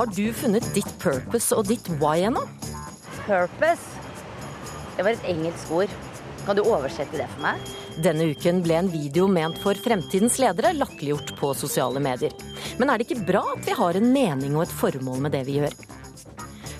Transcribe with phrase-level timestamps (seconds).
[0.00, 2.40] Har du funnet ditt purpose og ditt why ennå?
[3.26, 3.98] Purpose?
[4.96, 5.92] Det var et engelsk ord.
[6.46, 7.66] Kan du oversette det for meg?
[8.00, 12.32] Denne uken ble en video ment for fremtidens ledere latterliggjort på sosiale medier.
[12.80, 15.44] Men er det ikke bra at vi har en mening og et formål med det
[15.50, 15.76] vi gjør?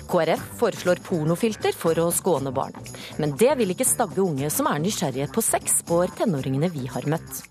[0.09, 2.73] KrF foreslår pornofilter for å skåne barn.
[3.21, 7.05] Men det vil ikke stagge unge som er nysgjerrige på sex, spår tenåringene vi har
[7.05, 7.50] møtt.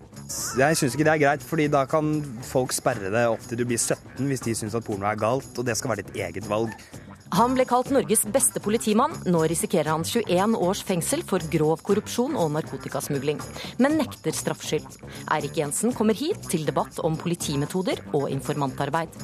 [0.59, 2.17] Jeg syns ikke det er greit, fordi da kan
[2.47, 5.51] folk sperre det opp til du blir 17 hvis de syns at porno er galt,
[5.57, 6.73] og det skal være ditt eget valg.
[7.31, 9.13] Han ble kalt Norges beste politimann.
[9.31, 13.39] Nå risikerer han 21 års fengsel for grov korrupsjon og narkotikasmugling,
[13.79, 14.99] men nekter straffskyld.
[15.31, 19.15] Eirik Jensen kommer hit til debatt om politimetoder og informantarbeid.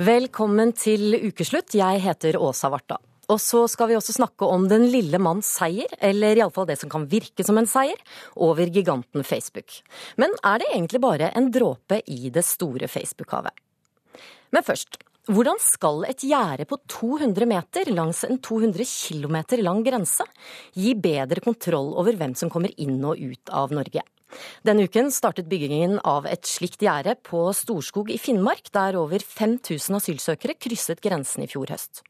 [0.00, 1.74] Velkommen til ukeslutt.
[1.74, 3.02] Jeg heter Åsa Varta.
[3.30, 6.90] Og så skal vi også snakke om den lille manns seier, eller iallfall det som
[6.90, 8.00] kan virke som en seier,
[8.34, 9.80] over giganten Facebook.
[10.18, 13.54] Men er det egentlig bare en dråpe i det store Facebook-havet?
[14.50, 14.98] Men først,
[15.30, 20.26] hvordan skal et gjerde på 200 meter langs en 200 km lang grense
[20.74, 24.02] gi bedre kontroll over hvem som kommer inn og ut av Norge?
[24.66, 29.98] Denne uken startet byggingen av et slikt gjerde på Storskog i Finnmark, der over 5000
[30.00, 32.02] asylsøkere krysset grensen i fjor høst.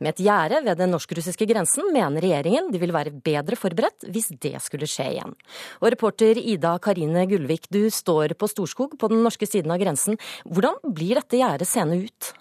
[0.00, 4.32] Med et gjerde ved den norsk-russiske grensen mener regjeringen de vil være bedre forberedt hvis
[4.40, 5.36] det skulle skje igjen.
[5.82, 10.18] Og reporter Ida Karine Gullvik, du står på Storskog på den norske siden av grensen.
[10.48, 12.34] Hvordan blir dette gjerdet seende ut?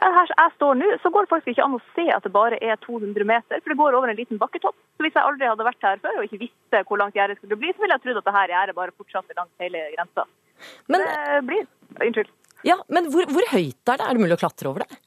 [0.00, 2.56] Her jeg står nå, så går det faktisk ikke an å se at det bare
[2.64, 4.76] er 200 meter, for det går over en liten bakketopp.
[4.96, 7.58] Så Hvis jeg aldri hadde vært her før og ikke visste hvor langt gjerdet skulle
[7.60, 10.24] bli, så ville jeg trodd at dette gjerdet bare fortsatte langs hele grensa.
[10.88, 11.68] Men det blir
[12.00, 12.30] Unnskyld.
[12.64, 14.06] Ja, Men hvor, hvor, høyt er det?
[14.06, 14.98] Er det mulig å klatre over det?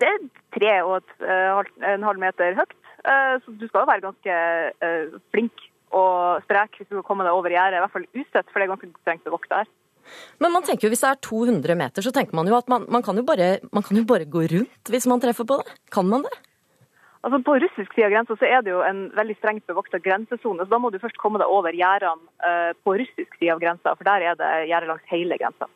[0.00, 0.22] Det er
[0.56, 1.60] tre og et, uh,
[1.92, 2.74] en halv meter høyt.
[3.06, 4.38] Uh, så du skal jo være ganske
[4.82, 7.78] uh, flink og sprek hvis du kommer deg over gjerdet.
[7.78, 9.70] I hvert fall usett, for det er ganske strengt bevokta her.
[10.42, 12.84] Men man tenker jo hvis det er 200 meter, så tenker man jo at man,
[12.88, 15.78] man, kan, jo bare, man kan jo bare gå rundt hvis man treffer på det.
[15.94, 16.34] Kan man det?
[17.26, 20.64] Altså På russisk side av grensa så er det jo en veldig strengt bevokta grensesone.
[20.64, 23.96] så Da må du først komme deg over gjerdene uh, på russisk side av grensa,
[23.98, 25.66] for der er det gjerde langs hele grensa.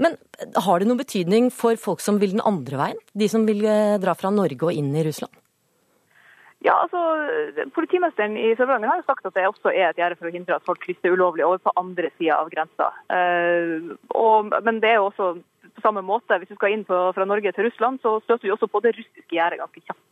[0.00, 0.16] Men
[0.56, 3.00] har det noen betydning for folk som vil den andre veien?
[3.16, 5.32] De som vil uh, dra fra Norge og inn i Russland?
[6.60, 7.00] Ja, altså,
[7.72, 10.58] Politimesteren i Sør-Varanger har jo sagt at det også er et gjerde for å hindre
[10.58, 12.90] at folk krysser ulovlig over på andre sida av grensa.
[13.08, 15.30] Uh, og, men det er jo også
[15.80, 16.36] på samme måte.
[16.36, 18.92] Hvis du skal inn på, fra Norge til Russland, så støter vi også på det
[18.98, 20.04] russiske gjerdet ganske kjapt.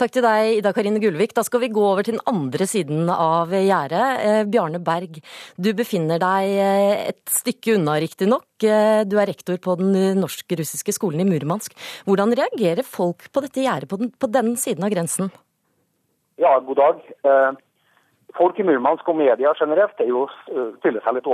[0.00, 1.34] Takk til deg, Ida Karine Gullvik.
[1.36, 4.04] Da skal vi gå over til den andre siden av gjerdet.
[4.24, 5.18] Eh, Bjarne Berg,
[5.60, 8.46] du befinner deg eh, et stykke unna, riktignok.
[8.64, 11.76] Eh, du er rektor på den norsk-russiske skolen i Murmansk.
[12.08, 15.28] Hvordan reagerer folk på dette gjerdet på, den, på den siden av grensen?
[16.40, 17.02] Ja, god dag.
[18.32, 20.24] Folk i Murmansk og media generelt er jo,
[20.78, 21.28] stiller seg litt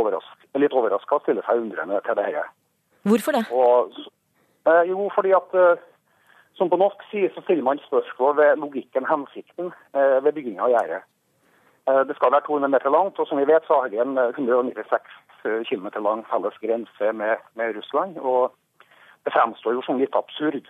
[0.74, 2.50] overraska og stiller seg undrende til det her.
[3.06, 3.44] Hvorfor det?
[3.54, 3.94] Og,
[4.90, 5.54] jo, fordi at
[6.58, 9.66] som på norsk side så stiller man spørsmål ved logikken, hensikten,
[9.98, 11.02] eh, ved bygginga av gjerdet.
[11.88, 14.18] Eh, det skal være 200 meter langt, og som vi vet så har vi en
[14.18, 15.06] 196
[15.44, 18.18] eh, km lang felles grense med, med, Russland.
[18.18, 18.52] og
[19.24, 20.66] Det fremstår jo som litt absurd.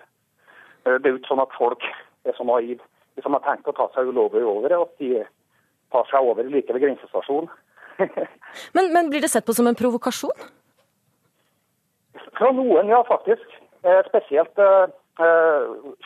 [0.85, 1.83] Det er jo ikke sånn at folk
[2.25, 2.83] er så naive
[3.15, 5.25] hvis de har tenkt å ta seg ulovlig over, at de
[5.93, 7.51] tar seg over like ved grensestasjonen.
[8.77, 10.45] men, men blir det sett på som en provokasjon?
[12.39, 13.59] Fra noen, ja, faktisk.
[14.07, 14.63] Spesielt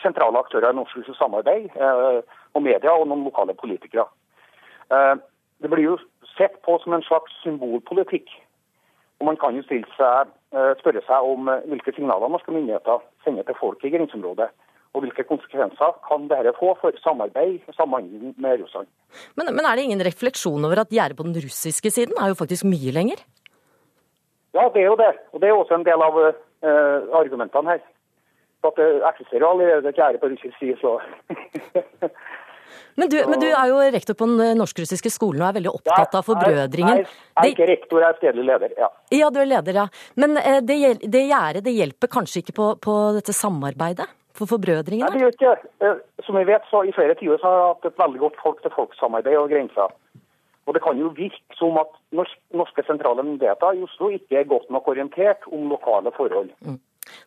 [0.02, 2.22] sentrale aktører i norsk samarbeid, eh,
[2.54, 4.06] og media og noen lokale politikere.
[4.90, 5.14] Eh,
[5.60, 5.98] det blir jo
[6.36, 8.28] sett på som en slags symbolpolitikk.
[9.20, 10.30] Og Man kan jo seg,
[10.80, 14.48] spørre seg om hvilke signaler norske myndigheter sender til folk i grenseområdet.
[14.92, 18.88] Og hvilke konsekvenser kan dette få for samarbeid og samhandling med Russland.
[19.36, 22.40] Men, men, er det ingen refleksjon over at gjerdet på den russiske siden er jo
[22.40, 23.22] faktisk mye lenger?
[24.52, 25.14] Ja, det er jo det.
[25.32, 26.34] Og det er også en del av uh,
[27.22, 27.80] argumentene her
[28.70, 30.98] at det eksisterer allerede et gjerde på russisk side, så
[32.98, 36.16] men du, men du, er jo rektor på den norsk-russiske skolen og er veldig opptatt
[36.18, 37.02] av forbrødringen.
[37.02, 38.74] Jeg er ikke rektor, jeg er stedlig leder.
[38.78, 38.90] Ja,
[39.22, 39.86] ja du er leder, ja.
[40.20, 44.08] Men eh, det, det gjerdet det hjelper kanskje ikke på, på, dette samarbeidet?
[44.32, 45.04] For forbrødringen?
[45.04, 47.90] Nei, det gjør ikke eh, Som vi vet, så i flere så har vi hatt
[47.90, 49.92] et veldig godt folk-til-folk-samarbeid og grenser.
[50.66, 54.70] Og det kan jo virke som at norske sentrale myndigheter i Oslo ikke er godt
[54.70, 56.52] nok orientert om lokale forhold.
[56.60, 56.78] Mm.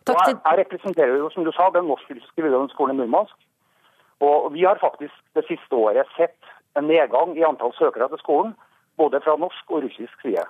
[0.06, 0.36] Takk til...
[0.38, 3.36] Jeg, representerer jo, som du sa, den norsk-russiske videregående skolen i Murmansk.
[4.24, 6.38] Og vi har faktisk det siste året sett
[6.78, 8.54] en nedgang i antall søkere til skolen,
[9.00, 10.44] både fra norsk og russisk side.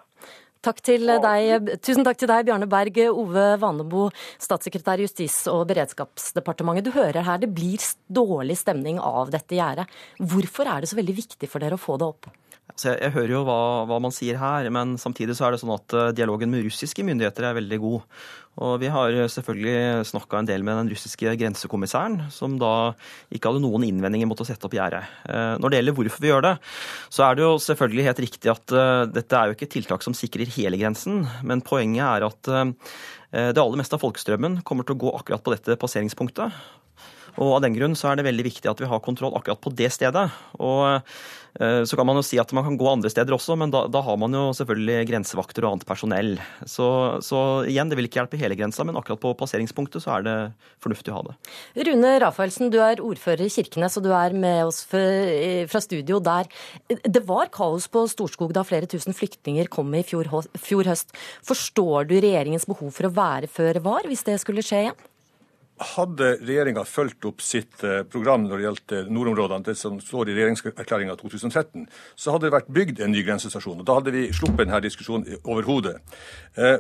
[0.67, 2.97] Takk til deg, tusen takk til deg, Bjarne Berg.
[3.13, 4.09] Ove Vanebo,
[4.43, 6.89] statssekretær i Justis- og beredskapsdepartementet.
[6.89, 9.87] Du hører her det blir dårlig stemning av dette gjerdet.
[10.19, 12.31] Hvorfor er det så veldig viktig for dere å få det opp?
[12.67, 15.61] Altså jeg, jeg, hører jo hva, hva, man sier her, men samtidig så er det
[15.63, 18.25] sånn at uh, dialogen med russiske myndigheter er veldig god.
[18.57, 22.95] Og vi har selvfølgelig snakka en del med den russiske grensekommissæren, som da
[23.29, 25.03] ikke hadde noen innvendinger mot å sette opp gjerde.
[25.29, 26.55] Eh, når det gjelder hvorfor vi gjør det,
[27.13, 30.17] så er det jo selvfølgelig helt riktig at uh, dette er jo ikke tiltak som
[30.17, 32.53] sikrer hele grensen, men poenget er at
[33.37, 36.55] det aller meste av folkestrømmen kommer til å gå akkurat på dette passeringspunktet.
[37.37, 39.75] Og Av den grunn så er det veldig viktig at vi har kontroll akkurat på
[39.77, 40.29] det stedet.
[40.57, 41.03] Og
[41.61, 43.87] Eh, så kan man jo si at man kan gå andre steder også, men da,
[43.89, 46.35] da har man jo selvfølgelig grensevakter og annet personell.
[46.69, 46.89] Så,
[47.25, 50.37] så, igjen, det vil ikke hjelpe hele grensa, men akkurat på passeringspunktet så er det
[50.85, 51.37] fornuftig å ha det.
[51.89, 56.51] Rune Rafaelsen, du er ordfører i Kirkenes, og du er med oss fra studio der.
[56.89, 61.17] Det var kaos på Storskog da flere tusen flyktninger kom i fjor, høst.
[61.47, 65.05] Forstår du regjeringens behov for å være føre var, hvis det skulle skje igjen?
[65.77, 70.31] Hadde regjeringa fulgt opp sitt eh, program når det gjaldt eh, nordområdene, det som står
[70.31, 71.85] i regjeringserklæringa 2013,
[72.17, 73.83] så hadde det vært bygd en ny grensestasjon.
[73.83, 75.99] og Da hadde vi sluppet denne diskusjonen overhodet.
[76.57, 76.79] Eh,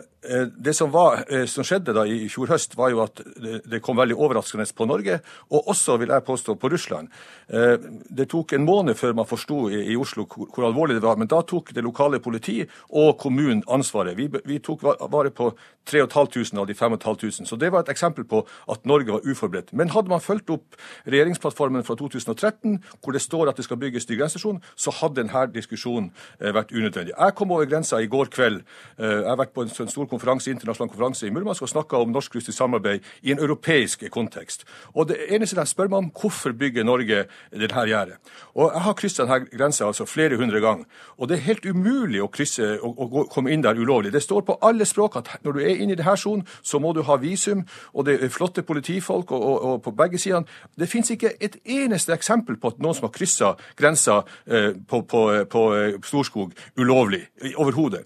[0.56, 3.20] det som, var, som, skjedde da i fjor høst, var jo at
[3.68, 5.20] det kom veldig overraskende på Norge,
[5.52, 7.12] og også, vil jeg påstå, på Russland.
[7.46, 11.44] Det tok en måned før man forsto i Oslo hvor alvorlig det var, men da
[11.46, 12.56] tok det lokale politi
[12.90, 14.18] og kommunen ansvaret.
[14.18, 15.52] Vi, tok vare på
[15.86, 17.46] 3500 av de 5500.
[17.46, 19.72] Så det var et eksempel på at Norge var uforberedt.
[19.72, 24.08] Men hadde man fulgt opp regjeringsplattformen fra 2013, hvor det står at det skal bygges
[24.08, 26.10] ny grensestasjon, så hadde denne diskusjonen
[26.40, 27.14] eh, vært unødvendig.
[27.16, 28.62] Jeg kom over grensa i går kveld.
[28.98, 32.14] Eh, jeg har vært på en stor konferanse, internasjonal konferanse i Murmansk og snakka om
[32.14, 34.66] norsk-russisk samarbeid i en europeisk kontekst.
[34.94, 38.20] Og det eneste de spør meg om, hvorfor bygger Norge denne gjerdet?
[38.54, 40.86] Og jeg har kryssa denne grensa altså flere hundre ganger,
[41.18, 44.12] og det er helt umulig å krysse og, og komme inn der ulovlig.
[44.14, 46.92] Det står på alle språk at når du er inne i denne sonen, så må
[46.96, 50.46] du ha visum, og det er flotte politiske politifolk og, og, og på begge sider.
[50.78, 55.02] Det finnes ikke et eneste eksempel på at noen som har kryssa grensa eh, på,
[55.08, 57.24] på, på, eh, Storskog ulovlig.
[57.56, 58.04] Overhodet.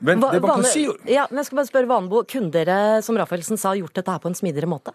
[0.00, 0.86] Men det man kan si...
[1.10, 4.22] Ja, men jeg skal bare spørre Vanebo, Kunne dere, som Raffelsen sa, gjort dette her
[4.22, 4.94] på en smidigere måte?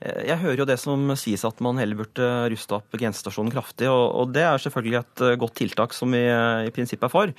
[0.00, 3.88] Eh, jeg hører jo det som sies at man heller burde ruste opp grensestasjonen kraftig.
[3.90, 7.34] Og, det er selvfølgelig et eh, godt tiltak som vi eh, i prinsippet er for.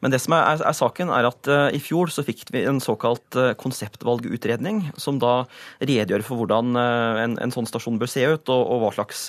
[0.00, 3.36] Men det som er, er saken, er at i fjor så fikk vi en såkalt
[3.60, 5.44] konseptvalgutredning, som da
[5.80, 9.26] redegjør for hvordan en, en sånn stasjon bør se ut, og, og hva slags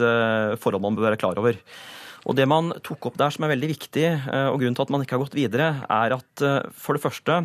[0.62, 1.60] forhold man bør være klar over.
[2.28, 4.94] Og Det man tok opp der som er veldig viktig, eh, og grunnen til at
[4.94, 7.40] man ikke har gått videre, er at eh, for det første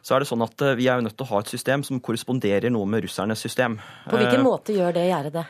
[0.00, 1.84] så er det sånn at eh, vi er jo nødt til å ha et system
[1.84, 3.76] som korresponderer noe med russernes system.
[4.08, 5.44] På hvilken måte gjør det gjerdet det?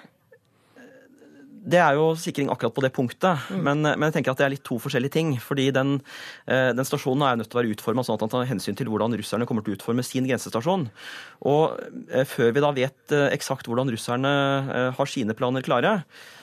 [1.63, 3.61] Det er jo sikring akkurat på det punktet, mm.
[3.63, 5.29] men, men, jeg tenker at det er litt to forskjellige ting.
[5.39, 6.01] fordi Den,
[6.43, 9.15] den stasjonen er nødt til å være utforma sånn at den tar hensyn til hvordan
[9.15, 10.89] russerne kommer til å utforme sin grensestasjon.
[11.47, 11.79] Og
[12.35, 14.33] Før vi da vet eksakt hvordan russerne
[14.99, 16.01] har sine planer klare,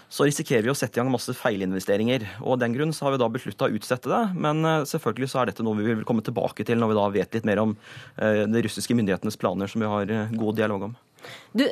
[0.09, 2.25] så risikerer vi å sette i gang masse feilinvesteringer.
[2.41, 4.21] Og av den grunn så har vi da beslutta å utsette det.
[4.41, 7.05] Men eh, selvfølgelig så er dette noe vi vil komme tilbake til når vi da
[7.13, 7.75] vet litt mer om
[8.17, 10.97] eh, de russiske myndighetenes planer, som vi har eh, god dialog om.
[11.53, 11.65] Du,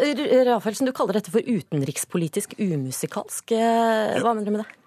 [0.46, 3.56] Rafaelsen, du kaller dette for utenrikspolitisk umusikalsk.
[3.56, 4.87] Hva mener du med det?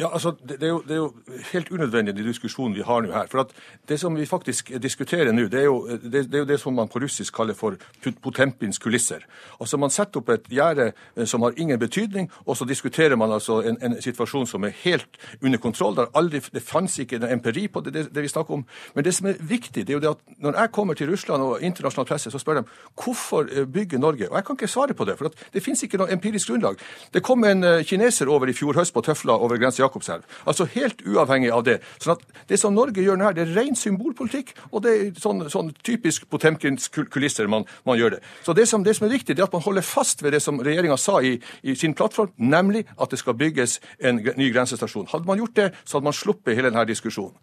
[0.00, 1.12] Ja, altså, det, det, er jo, det, er jo,
[1.52, 3.26] helt unødvendig, den diskusjonen vi har nå her.
[3.28, 3.50] For at
[3.88, 6.88] Det som vi faktisk diskuterer nå, det er, jo, det, er jo det som man
[6.88, 7.76] på russisk kaller for
[8.22, 9.26] Potempins kulisser.
[9.60, 13.32] Altså Man setter opp et gjerde eh, som har ingen betydning, og så diskuterer man
[13.32, 15.96] altså en, en situasjon som er helt under kontroll.
[15.96, 18.64] Det, aldri, det fantes ikke en empiri på det, det, vi snakker om.
[18.94, 21.42] Men det som er viktig, det er jo det at når jeg kommer til Russland
[21.42, 22.64] og internasjonal presse, så spør de
[23.04, 24.30] hvorfor eh, bygger Norge?
[24.30, 26.80] Og jeg kan ikke svare på det, for det finnes ikke noe empirisk grunnlag.
[27.12, 30.26] Det kom en eh, kineser over i fjor høst på tøfla over grensa Jakobselv.
[30.46, 31.80] Altså helt uavhengig av det.
[31.98, 35.10] Sånn at Det som Norge gjør nå her, det er ren symbolpolitikk, og det er
[35.20, 38.20] sånn, sånn typisk Potemkins kulisser man, man, gjør det.
[38.42, 40.42] Så det som, det som, er viktig, det er at man holder fast ved det
[40.42, 45.08] som regjeringa sa i, i, sin plattform, nemlig at det skal bygges en ny grensestasjon.
[45.12, 47.36] Hadde man gjort det, så hadde man sluppet hele denne diskusjonen.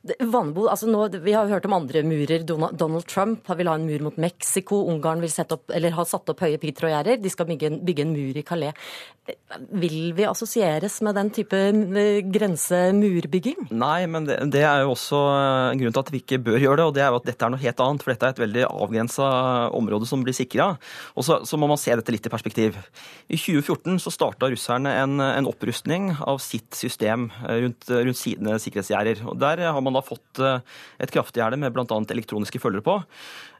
[0.00, 2.40] Vannbo, altså nå, Vi har hørt om andre murer.
[2.48, 4.78] Donald Trump vil ha en mur mot Mexico.
[4.88, 7.18] Ungarn vil sette opp, eller har satt opp høye piggtrådgjerder.
[7.20, 8.72] De skal bygge en, bygge en, mur i Calais.
[9.76, 13.68] Vil vi assosieres med den type eh, grensemurbygging?
[13.76, 15.20] Nei, men det, det, er jo også
[15.74, 16.86] en grunn til at vi ikke bør gjøre det.
[16.88, 18.06] og det er jo at Dette er noe helt annet.
[18.06, 19.28] For dette er et veldig avgrensa
[19.76, 20.70] område som blir sikra.
[21.12, 22.80] Og så, så, må man se dette litt i perspektiv.
[23.28, 29.26] I 2014 så starta russerne en, en opprustning av sitt system rundt, rundt sine sikkerhetsgjerder.
[29.28, 30.62] Og der har man man da fått eh,
[31.02, 31.98] et kraftgjerde med bl.a.
[32.14, 32.96] elektroniske følgere på.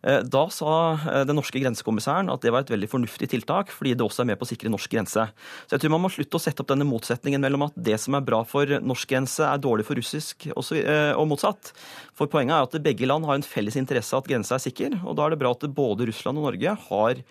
[0.07, 3.97] Eh, da sa eh, den norske grensekommissæren at det var et veldig fornuftig tiltak, fordi
[3.99, 5.27] det også er med på å sikre norsk grense.
[5.67, 8.17] Så jeg tror man må slutte å sette opp denne motsetningen mellom at det som
[8.19, 11.73] er bra for norsk grense, er dårlig for russisk, og motsatt.
[12.17, 15.01] For poenget er at begge land har en felles interesse av at grensa er sikker,
[15.05, 17.23] og da er det bra at både Russland og Norge har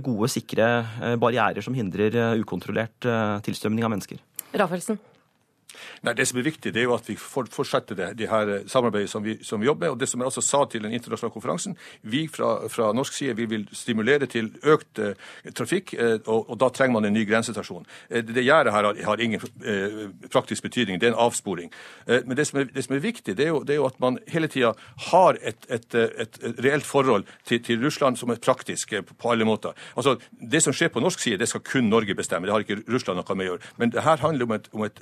[0.00, 0.68] gode, sikre
[1.20, 3.08] barrierer som hindrer ukontrollert
[3.44, 4.22] tilstrømning av mennesker.
[4.56, 5.00] Raffelsen?
[6.02, 9.10] Nei, Det som er viktig, det er jo at vi fortsetter det, det her samarbeidet
[9.10, 9.90] som vi, som vi, jobber med.
[9.90, 13.36] og Det som jeg også sa til den internasjonale konferansen, vi fra, fra norsk side
[13.36, 15.14] vi vil stimulere til økt eh,
[15.54, 17.86] trafikk, eh, og, og, da trenger man en ny grensestasjon.
[18.10, 19.98] Eh, det gjerdet her har, har ingen eh,
[20.32, 21.72] praktisk betydning, det er en avsporing.
[22.06, 23.88] Eh, men det som, er, det som er, viktig, det er, jo, det er jo
[23.90, 24.72] at man hele tida
[25.10, 29.32] har et, et, et, et, reelt forhold til, til, Russland som er praktisk eh, på
[29.32, 29.76] alle måter.
[29.96, 32.82] Altså, Det som skjer på norsk side, det skal kun Norge bestemme, det har ikke
[32.92, 33.74] Russland noe med å gjøre.
[33.76, 35.00] Men det her handler om om et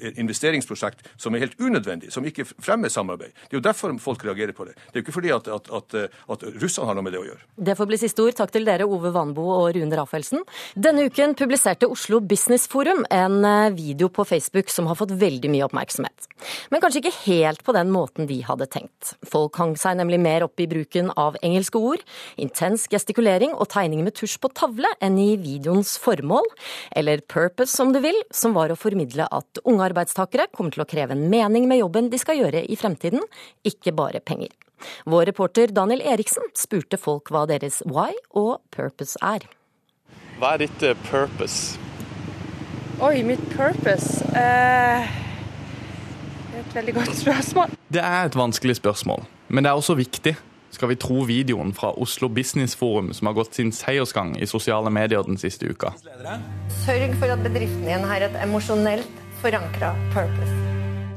[0.65, 3.33] investeringsprosjekt som er helt unødvendig, som ikke fremmer samarbeid.
[3.49, 4.75] Det er jo derfor folk reagerer på det.
[4.75, 5.97] Det er jo ikke fordi at, at, at,
[6.31, 7.43] at russerne har noe med det å gjøre.
[7.57, 8.35] Det får bli siste ord.
[8.35, 10.45] Takk til dere, Ove Vanbo og Rune Rafelsen.
[10.75, 15.53] Denne uken publiserte Oslo Business Forum en eh, video på Facebook som har fått veldig
[15.53, 16.29] mye oppmerksomhet.
[16.73, 19.15] Men kanskje ikke helt på den måten de hadde tenkt.
[19.29, 22.03] Folk hang seg nemlig mer opp i bruken av engelske ord,
[22.41, 26.47] intens gestikulering og tegninger med tusj på tavle enn i videoens formål,
[26.99, 30.89] eller purpose som du vil, som var å formidle at unge arbeidstakere kommer til å
[30.89, 33.25] kreve en mening med jobben de skal gjøre i fremtiden,
[33.67, 34.53] ikke bare penger.
[35.09, 39.47] Vår reporter Daniel Eriksen spurte folk hva deres why og purpose er.
[40.41, 41.79] Hva er ditt uh, purpose?
[43.03, 45.07] Oi, mitt purpose eh,
[46.51, 47.73] Det er et veldig godt spørsmål.
[47.91, 50.37] Det er et vanskelig spørsmål, men det er også viktig.
[50.75, 54.91] Skal vi tro videoen fra Oslo Business Forum som har gått sin seiersgang i sosiale
[54.91, 55.93] medier den siste uka.
[56.83, 60.53] Sørg for at bedriften din har et emosjonelt forankra purpose.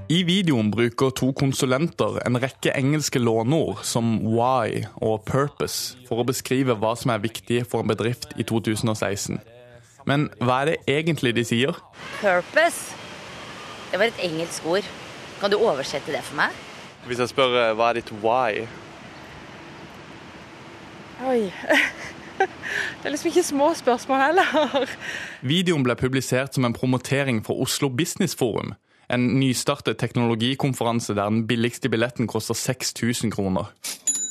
[0.09, 6.25] I videoen bruker to konsulenter en rekke engelske låneord som why og purpose for å
[6.27, 9.39] beskrive hva som er viktig for en bedrift i 2016.
[10.07, 11.79] Men hva er det egentlig de sier?
[12.19, 12.95] Purpose?
[13.91, 14.91] Det var et engelsk ord.
[15.39, 16.55] Kan du oversette det for meg?
[17.07, 18.67] Hvis jeg spør eh, hva er ditt why?
[21.31, 21.47] Oi.
[22.37, 24.89] Det er liksom ikke små spørsmål heller.
[25.41, 28.75] Videoen ble publisert som en promotering for Oslo Business Forum,
[29.09, 33.71] en nystartet teknologikonferanse der den billigste billetten koster 6000 kroner.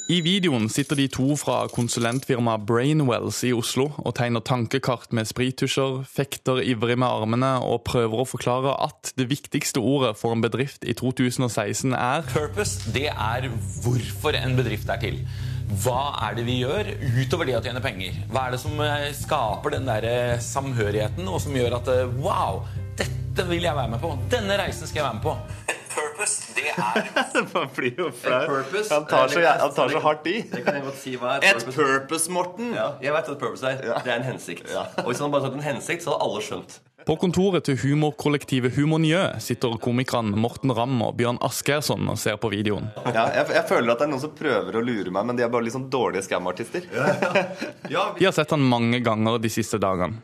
[0.06, 6.04] I videoen sitter de to fra konsulentfirmaet Brainwells i Oslo og tegner tankekart med sprittusjer,
[6.06, 10.86] fekter ivrig med armene og prøver å forklare at det viktigste ordet for en bedrift
[10.86, 13.50] i 2016 er Purpose, det er
[13.82, 15.18] hvorfor en bedrift er til.
[15.66, 18.14] Hva er det vi gjør utover det å tjene penger?
[18.30, 22.12] Hva er det som eh, skaper den der eh, samhørigheten, og som gjør at eh,
[22.22, 22.60] wow,
[22.98, 24.12] dette vil jeg være med på.
[24.30, 25.74] Denne reisen skal jeg være med på.
[25.96, 27.10] Purpose, det er
[27.54, 28.60] Man blir jo flau.
[28.92, 30.36] Han tar så, han tar så hardt i.
[30.52, 32.74] Det kan jeg godt si Et purpose, Morten.
[32.76, 33.82] Ja, jeg vet hva et purpose er.
[34.04, 34.70] Det er en hensikt.
[35.02, 36.78] Og hvis han bare hadde en hensikt, så hadde alle skjønt.
[37.06, 42.48] På kontoret til humorkollektivet Humornjø sitter komikerne Morten Ramm og Bjørn Askersson og ser på
[42.50, 42.88] videoen.
[43.04, 45.44] Ja, jeg, jeg, føler at det er noen som prøver å lure meg, men de
[45.46, 46.88] er bare sånn dårlige skamartister.
[46.90, 50.18] de Ja, Vi har sett han mange ganger de siste dagene.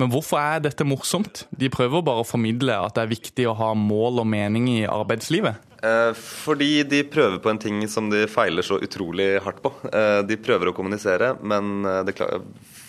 [0.00, 1.42] Men hvorfor er dette morsomt?
[1.50, 4.78] De prøver bare å formidle at det er viktig å ha mål og mening i
[4.88, 5.60] arbeidslivet.
[5.84, 9.76] Eh, fordi de prøver på en ting som de feiler så utrolig hardt på.
[9.92, 12.16] Eh, de prøver å kommunisere, men eh, det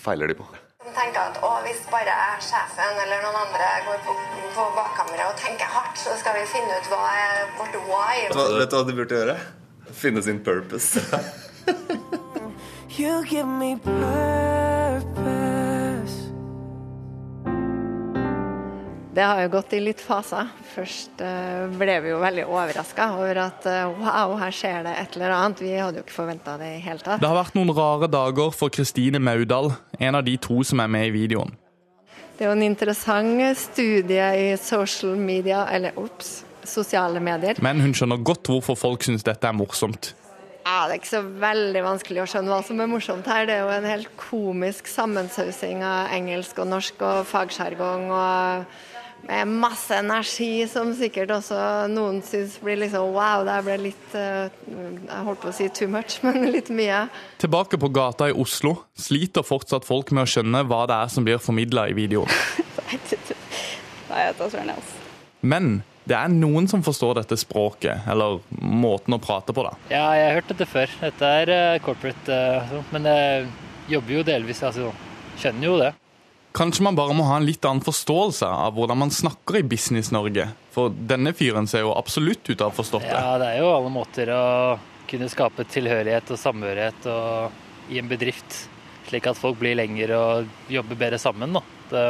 [0.08, 0.48] feiler de på
[0.96, 4.16] tenker at å, hvis bare sjefen eller noen andre går på,
[4.56, 8.26] på bakkammeret og tenker hardt, så skal vi finne ut hva er vårt why.
[8.34, 9.38] Hva, vet du hva de burde gjøre?
[10.00, 11.02] Finne sin purpose.
[12.98, 14.69] you give me purpose.
[19.20, 20.48] Det har jo gått i litt faser.
[20.72, 25.18] Først eh, ble vi jo veldig overraska over at eh, wow, her skjer det et
[25.18, 25.60] eller annet.
[25.60, 27.20] Vi hadde jo ikke forventa det i hele tatt.
[27.20, 30.88] Det har vært noen rare dager for Kristine Maudal, en av de to som er
[30.94, 31.52] med i videoen.
[32.38, 37.60] Det er jo en interessant studie i social media, eller ops, sosiale medier.
[37.60, 40.14] Men hun skjønner godt hvorfor folk syns dette er morsomt.
[40.64, 43.50] Ja, Det er ikke så veldig vanskelig å skjønne hva som er morsomt her.
[43.52, 48.08] Det er jo en helt komisk sammensausing av engelsk og norsk og fagsjargong.
[48.16, 48.88] og
[49.28, 51.58] med masse energi, som sikkert også
[51.92, 55.90] noen syns blir liksom wow, det ble litt eh, Jeg holdt på å si too
[55.92, 57.06] much, men litt mye.
[57.42, 61.28] Tilbake på gata i Oslo sliter fortsatt folk med å skjønne hva det er som
[61.28, 62.32] blir formidla i videoen.
[64.10, 65.06] Nei, jeg tar søren, altså.
[65.46, 69.76] Men det er noen som forstår dette språket, eller måten å prate på, da.
[69.92, 70.96] Ja, jeg har hørt dette før.
[71.04, 73.46] Dette er uh, corporate, uh, men jeg
[73.94, 74.90] jobber jo delvis, altså.
[75.40, 75.92] Skjønner jo det.
[76.56, 80.48] Kanskje man bare må ha en litt annen forståelse av hvordan man snakker i Business-Norge.
[80.74, 83.14] For denne fyren ser jo absolutt ut til å forstått det.
[83.14, 84.44] Ja, det er jo alle måter å
[85.10, 87.60] kunne skape tilhørighet og samhørighet og,
[87.94, 88.64] i en bedrift.
[89.10, 91.54] Slik at folk blir lenger og jobber bedre sammen.
[91.58, 91.64] Da.
[91.90, 92.04] Det,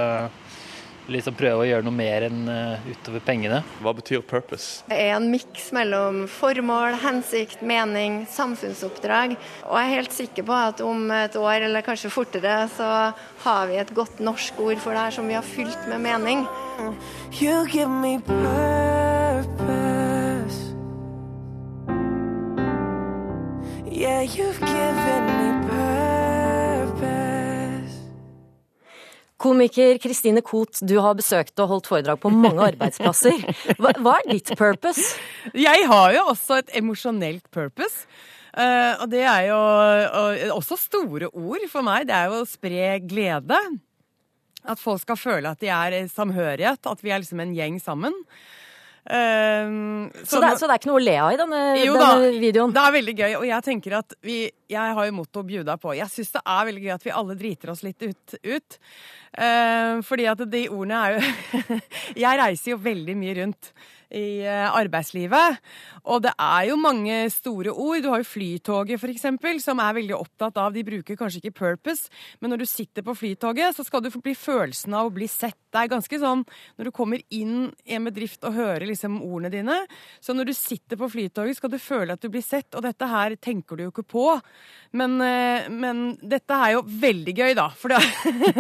[1.14, 3.62] liksom prøve å gjøre noe mer enn eh, utover pengene.
[3.84, 4.84] Hva betyr purpose?
[4.90, 9.36] Det er en miks mellom formål, hensikt, mening, samfunnsoppdrag.
[9.68, 12.90] Og jeg er helt sikker på at om et år, eller kanskje fortere, så
[13.46, 16.46] har vi et godt norsk ord for det her som vi har fylt med mening.
[17.42, 19.50] You give me purpose.
[23.92, 25.99] Yeah, you've given me purpose.
[29.40, 33.40] Komiker Kristine Koht, du har besøkt og holdt foredrag på mange arbeidsplasser.
[33.80, 35.16] Hva, hva er ditt purpose?
[35.56, 38.08] Jeg har jo også et emosjonelt purpose.
[38.60, 42.10] Eh, og det er jo og også store ord for meg.
[42.10, 43.60] Det er jo å spre glede.
[44.70, 48.16] At folk skal føle at de er samhørighet, at vi er liksom en gjeng sammen.
[49.06, 49.70] Eh,
[50.24, 52.32] Så det, så det er ikke noe å le av i denne, jo denne da,
[52.44, 52.74] videoen?
[52.76, 53.38] det er veldig gøy.
[53.40, 54.40] Og jeg tenker at vi
[54.70, 55.96] Jeg har jo motto 'bjuda på'.
[55.98, 58.36] Jeg syns det er veldig gøy at vi alle driter oss litt ut.
[58.44, 58.80] ut.
[59.30, 61.80] Uh, fordi at de ordene er jo
[62.26, 63.72] Jeg reiser jo veldig mye rundt
[64.10, 65.60] i eh, arbeidslivet.
[66.10, 68.02] Og det er jo mange store ord.
[68.04, 72.10] Du har jo Flytoget, eksempel, som er veldig opptatt av De bruker kanskje ikke purpose,
[72.42, 75.30] men når du sitter på Flytoget, så skal du få bli følelsen av å bli
[75.30, 75.58] sett.
[75.70, 76.44] Det er ganske sånn
[76.78, 79.78] når du kommer inn i en bedrift og hører liksom ordene dine.
[80.24, 83.10] Så når du sitter på Flytoget, skal du føle at du blir sett, og dette
[83.10, 84.26] her tenker du jo ikke på.
[84.92, 87.68] Men, eh, men dette er jo veldig gøy, da.
[87.78, 88.00] Fordi,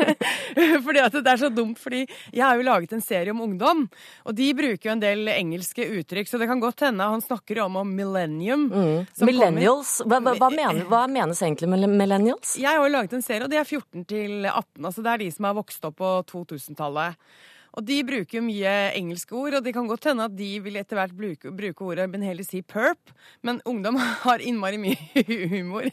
[0.86, 1.80] fordi at det er så dumt.
[1.82, 3.86] Fordi jeg har jo laget en serie om ungdom,
[4.25, 6.30] og de bruker jo en del engelske uttrykk.
[6.30, 8.68] Så det kan godt hende han snakker om, om millennium.
[8.70, 9.10] Mm.
[9.25, 10.00] Millennials?
[10.06, 12.56] Hva, hva, mener, hva menes egentlig med millennials?
[12.60, 14.86] Jeg har jo laget en serie, og det er 14 til 18.
[14.86, 17.15] Altså det er de som har vokst opp på 2000-tallet alle.
[17.79, 20.75] Og de bruker jo mye engelske ord, og det kan godt hende at de vil
[20.81, 23.13] etter hvert bruke, bruke ordet, men heller si perp.
[23.48, 23.95] Men ungdom
[24.25, 25.88] har innmari mye humor.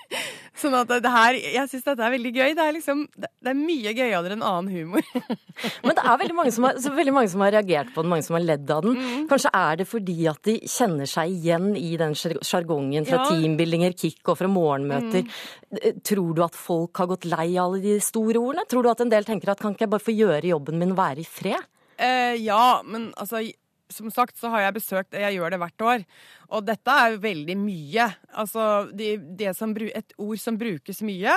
[0.56, 2.54] Sånn at det her Jeg syns dette er veldig gøy.
[2.56, 5.04] Det er liksom Det er mye gøyere enn annen humor.
[5.86, 8.26] Men det er veldig mange, som har, veldig mange som har reagert på den, mange
[8.26, 8.96] som har ledd av den.
[8.98, 9.28] Mm.
[9.30, 13.28] Kanskje er det fordi at de kjenner seg igjen i den sjar- sjargongen fra Ja.
[13.30, 15.22] teambuildinger, kick og fra morgenmøter.
[15.28, 16.02] Mm.
[16.06, 18.66] Tror du at folk har gått lei av alle de store ordene?
[18.68, 20.96] Tror du at en del tenker at kan ikke jeg bare få gjøre jobben min
[20.96, 21.64] og være i fred?
[21.98, 23.44] Eh, ja, men altså
[23.92, 26.04] som sagt så har jeg besøkt Jeg gjør det hvert år.
[26.50, 28.06] Og dette er jo veldig mye.
[28.34, 31.34] Altså det, det som, et ord som brukes mye.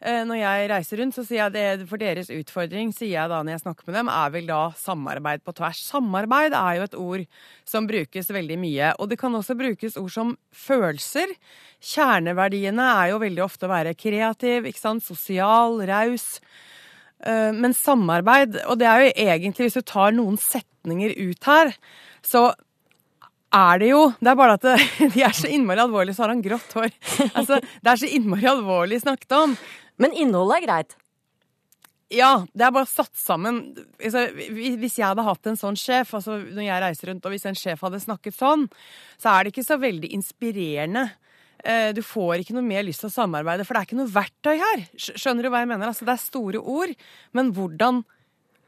[0.00, 3.38] Eh, når jeg reiser rundt, så sier jeg det for deres utfordring, sier jeg da
[3.42, 5.84] når jeg snakker med dem, er vel da samarbeid på tvers.
[5.92, 7.24] Samarbeid er jo et ord
[7.68, 8.92] som brukes veldig mye.
[8.98, 10.34] Og det kan også brukes ord som
[10.64, 11.36] følelser.
[11.92, 16.36] Kjerneverdiene er jo veldig ofte å være kreativ, ikke sant, sosial, raus.
[17.22, 21.74] Eh, Men samarbeid, og det er jo egentlig, hvis du tar noen setninger ut her,
[22.22, 22.52] så
[23.52, 24.76] er det jo Det er bare at det,
[25.14, 26.90] de er så innmari alvorlige, så har han grått hår.
[27.38, 29.56] Altså, det er så innmari alvorlig snakket om.
[30.00, 30.96] Men innholdet er greit?
[32.12, 33.62] Ja, det er bare satt sammen.
[33.96, 37.46] Altså, Hvis jeg hadde hatt en sånn sjef, altså når jeg reiser rundt, og hvis
[37.48, 38.66] en sjef hadde snakket sånn,
[39.20, 41.06] så er det ikke så veldig inspirerende.
[41.64, 44.10] Eh, Du får ikke noe mer lyst til å samarbeide, for det er ikke noe
[44.10, 44.82] verktøy her.
[44.98, 45.86] Skjønner du hva jeg mener?
[45.92, 46.94] Altså, det er store ord,
[47.32, 48.02] men hvordan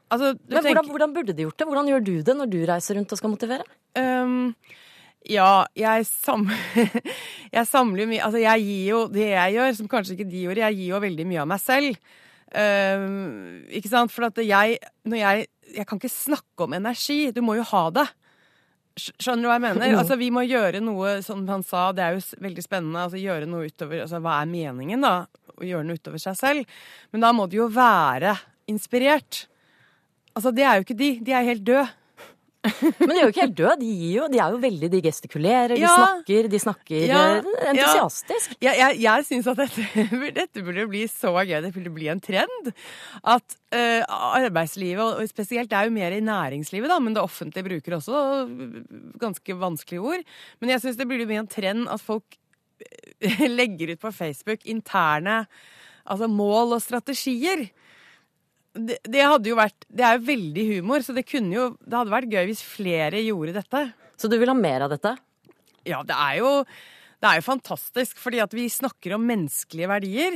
[0.09, 1.67] altså, du Men tenker- hvordan, hvordan burde de gjort det?
[1.67, 3.65] Hvordan gjør du det når du reiser rundt og skal motivere?
[3.99, 4.55] Um,
[5.27, 6.45] ja, jeg, sam
[7.55, 10.63] jeg samler mye Altså, jeg gir jo det jeg gjør, som kanskje ikke de gjorde,
[10.63, 11.97] jeg gir jo veldig mye av meg selv.
[12.55, 14.13] Um, ikke sant?
[14.13, 14.77] For at jeg
[15.09, 17.31] Når jeg Jeg kan ikke snakke om energi.
[17.33, 18.05] Du må jo ha det.
[18.95, 19.89] Skj- Skjønner du hva jeg mener?
[19.91, 19.97] Mm.
[19.99, 23.01] Altså, Vi må gjøre noe, som han sa, det er jo veldig spennende.
[23.07, 25.25] altså Gjøre noe utover altså Hva er meningen, da?
[25.55, 26.65] Å gjøre noe utover seg selv.
[27.11, 28.37] Men da må du jo være
[28.71, 29.45] inspirert.
[30.35, 31.09] Altså, det er jo ikke de.
[31.23, 31.87] De er helt døde.
[32.99, 33.75] Men de er jo ikke helt døde.
[33.81, 35.91] De, jo, de er jo veldig De gestikulerer, de Ja.
[35.95, 38.55] snakker, de snakker Ja, eh, entusiastisk.
[38.63, 38.73] Ja.
[38.79, 40.07] Jeg, jeg, syns at dette,
[40.39, 41.57] dette burde bli så gøy.
[41.65, 42.71] Det burde bli en trend.
[43.23, 44.01] At uh,
[44.41, 48.25] arbeidslivet, og spesielt det er jo mer i næringslivet, da, men det offentlige bruker også
[49.21, 50.25] ganske vanskelige ord.
[50.59, 52.37] Men jeg syns det burde bli en trend at folk
[53.21, 55.45] eh, legger ut på Facebook interne
[56.05, 57.67] altså mål og strategier.
[58.75, 61.95] Det, det hadde jo vært Det er jo veldig humor, så det kunne jo Det
[61.95, 63.85] hadde vært gøy hvis flere gjorde dette.
[64.19, 65.13] Så du vil ha mer av dette?
[65.87, 66.51] Ja, det er jo
[67.25, 70.35] det er jo fantastisk, fordi at vi snakker om menneskelige verdier.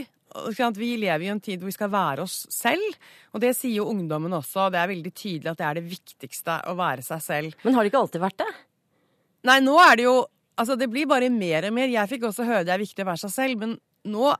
[0.73, 2.95] Vi lever i en tid hvor vi skal være oss selv,
[3.33, 4.69] og det sier jo ungdommen også.
[4.73, 7.61] Det er veldig tydelig at det er det viktigste, å være seg selv.
[7.65, 8.49] Men har det ikke alltid vært det?
[9.49, 10.19] Nei, nå er det jo
[10.59, 11.87] Altså, det blir bare mer og mer.
[11.87, 13.77] Jeg fikk også høre det er viktig å være seg selv, men
[14.11, 14.33] nå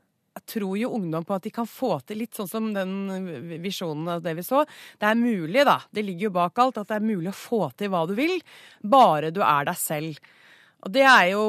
[0.50, 4.24] tror jo ungdom på at de kan få til litt sånn som den visjonen av
[4.26, 4.64] det vi så.
[5.00, 5.80] Det er mulig, da.
[5.92, 8.38] Det ligger jo bak alt at det er mulig å få til hva du vil,
[8.82, 10.32] bare du er deg selv.
[10.86, 11.46] Og det er jo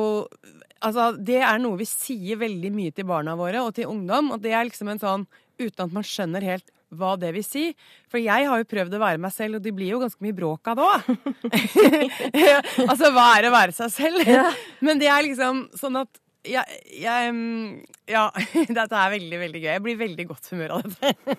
[0.81, 4.41] Altså, det er noe vi sier veldig mye til barna våre og til ungdom, og
[4.41, 5.27] det er liksom en sånn
[5.61, 7.67] uten at man skjønner helt hva det vil si.
[8.09, 10.39] For jeg har jo prøvd å være meg selv, og det blir jo ganske mye
[10.39, 11.11] bråk av det òg.
[12.91, 14.33] altså, hva er å være seg selv?
[14.81, 18.29] Men det er liksom sånn at jeg, jeg mm, Ja,
[18.81, 19.71] dette er veldig, veldig gøy.
[19.75, 21.37] Jeg blir veldig godt humør av dette.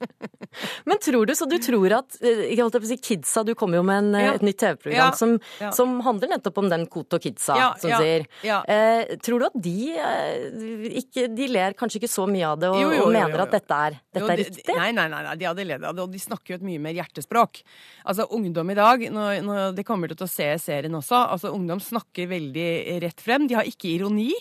[0.90, 3.78] Men tror du, så du tror at eh, jeg på å si kidsa, du kommer
[3.78, 4.32] jo med en, eh, Ja.
[4.34, 5.10] et nytt TV-program Ja.
[5.16, 5.70] som, Ja.
[5.72, 8.26] som handler nettopp om den Koto Kidsa, som sier.
[8.42, 12.68] Eh, tror du at de eh, ikke De ler kanskje ikke så mye av det
[12.72, 14.74] og, Jo, jo, jo, og mener at dette er, dette er de- riktig?
[14.76, 16.82] Nei, nei, nei, nei, de hadde ledd av det, og de snakker jo et mye
[16.82, 17.62] mer hjertespråk.
[18.04, 21.78] Altså, Ungdom i dag, når, når de kommer til å se serien også, altså ungdom
[21.82, 22.68] snakker veldig
[23.06, 23.46] rett frem.
[23.46, 24.32] De har ikke ironi.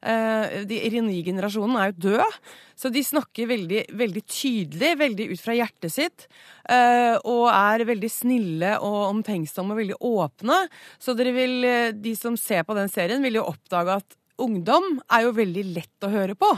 [0.00, 2.36] Eh, de, ironigenerasjonen er jo død,
[2.80, 6.26] så de snakker veldig, veldig tydelig, veldig ut fra hjertet sitt.
[6.70, 10.58] Uh, og er veldig snille og omtenksomme og veldig åpne.
[11.02, 15.26] Så vil, eh, de som ser på den serien, vil jo oppdage at ungdom er
[15.26, 16.48] jo veldig lett å høre på.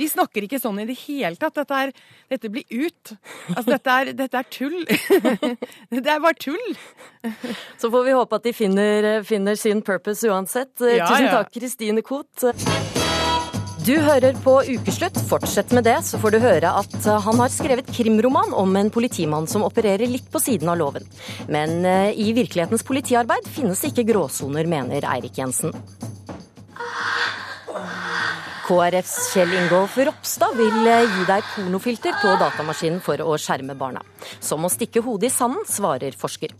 [0.00, 1.54] De snakker ikke sånn i det hele tatt.
[1.60, 1.92] Dette, er,
[2.32, 3.14] dette blir ut.
[3.54, 4.78] Altså, dette er, dette er tull.
[5.94, 6.66] det er bare tull.
[7.80, 10.72] Så får vi håpe at de finner, finner sin purpose uansett.
[10.80, 12.48] Eh, Ja, Tusen takk, Kristine Koht.
[13.80, 15.16] Du hører på Ukeslutt.
[15.30, 18.90] Fortsett med det, så får du høre at eh, han har skrevet krimroman om en
[18.92, 21.06] politimann som opererer litt på siden av loven.
[21.48, 25.72] Men eh, i virkelighetens politiarbeid finnes ikke gråsoner, mener Eirik Jensen.
[28.70, 34.04] KrFs Kjell Ingolf Ropstad vil eh, gi deg pornofilter på datamaskinen for å skjerme barna.
[34.38, 36.54] Som å stikke hodet i sanden, svarer forsker.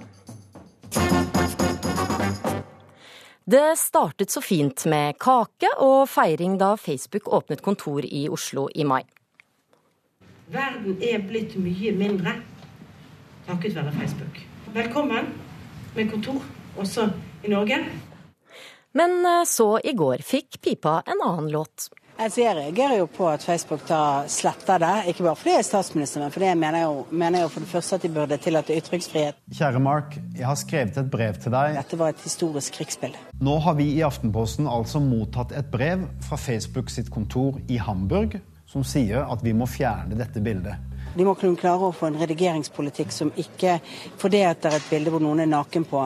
[3.47, 8.83] Det startet så fint med kake og feiring da Facebook åpnet kontor i Oslo i
[8.83, 9.05] mai.
[10.51, 12.35] Verden er blitt mye mindre
[13.47, 14.43] takket være Facebook.
[14.75, 15.31] Velkommen
[15.95, 16.43] med kontor
[16.75, 17.07] også
[17.47, 17.79] i Norge.
[18.99, 21.93] Men eh, så i går fikk pipa en annen låt.
[22.21, 25.67] Altså, jeg reagerer jo på at Facebook da sletter det, ikke bare fordi jeg er
[25.71, 28.77] statsminister, men fordi jeg mener jo, mener jo for det første at de burde tillate
[28.77, 29.39] ytringsfrihet.
[29.57, 31.79] Kjære Mark, jeg har skrevet et brev til deg.
[31.81, 33.17] Dette var et historisk krigsspill.
[33.41, 38.37] Nå har vi i Aftenposten altså mottatt et brev fra Facebook sitt kontor i Hamburg
[38.69, 40.77] som sier at vi må fjerne dette bildet.
[41.17, 43.81] De må kunne klare å få en redigeringspolitikk som ikke
[44.21, 46.05] Fordi at det er et bilde hvor noen er naken på,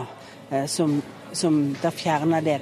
[0.51, 1.01] eh, som,
[1.33, 2.61] som da fjerner det.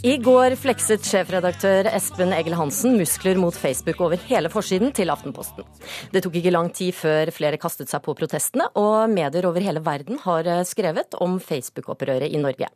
[0.00, 5.66] I går flekset sjefredaktør Espen Egil Hansen muskler mot Facebook over hele forsiden til Aftenposten.
[6.08, 9.82] Det tok ikke lang tid før flere kastet seg på protestene, og medier over hele
[9.84, 12.70] verden har eh, skrevet om Facebook-opprøret i Norge.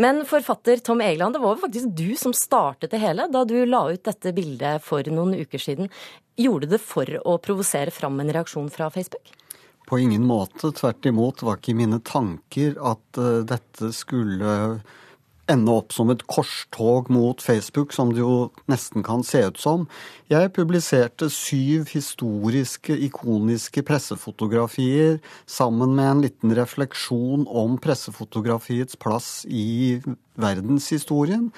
[0.00, 3.84] Men forfatter Tom Egeland, det var faktisk du som startet det hele da du la
[3.92, 5.92] ut dette bildet for noen uker siden.
[6.40, 9.36] Gjorde det for å provosere fram en reaksjon fra Facebook?
[9.92, 10.72] På ingen måte.
[10.72, 14.56] Tvert imot var ikke mine tanker at eh, dette skulle
[15.52, 19.86] ende opp som et korstog mot Facebook, som det jo nesten kan se ut som.
[20.32, 30.00] Jeg publiserte syv historiske, ikoniske pressefotografier sammen med en liten refleksjon om pressefotografiets plass i
[30.40, 31.50] verdenshistorien.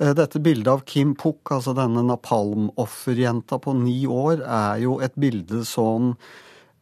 [0.00, 5.16] Eh, Dette bildet av Kim Puk, altså denne napalm-offerjenta på ni år, er jo et
[5.20, 6.14] bilde som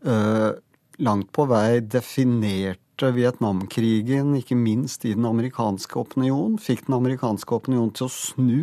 [0.06, 0.50] øh,
[0.98, 7.92] langt på vei definerte Vietnamkrigen, ikke minst i den amerikanske opinion, fikk den amerikanske opinion
[7.94, 8.62] til å snu,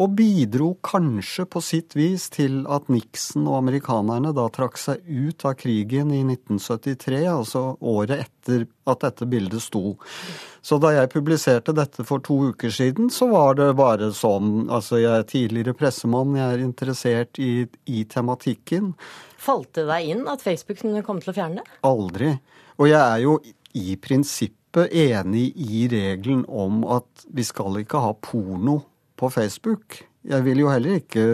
[0.00, 5.44] og bidro kanskje på sitt vis til at Nixon og amerikanerne da trakk seg ut
[5.44, 9.96] av krigen i 1973, altså året etter at dette bildet sto.
[10.64, 14.98] Så da jeg publiserte dette for to uker siden, så var det bare sånn Altså,
[14.98, 18.94] jeg er tidligere pressemann, jeg er interessert i, i tematikken.
[19.38, 21.80] Falt det deg inn at Facebook kunne komme til å fjerne det?
[21.86, 22.32] Aldri.
[22.76, 23.36] Og jeg er jo
[23.76, 28.80] i prinsippet enig i regelen om at vi skal ikke ha porno
[29.16, 30.00] på Facebook.
[30.26, 31.26] Jeg vil jo heller ikke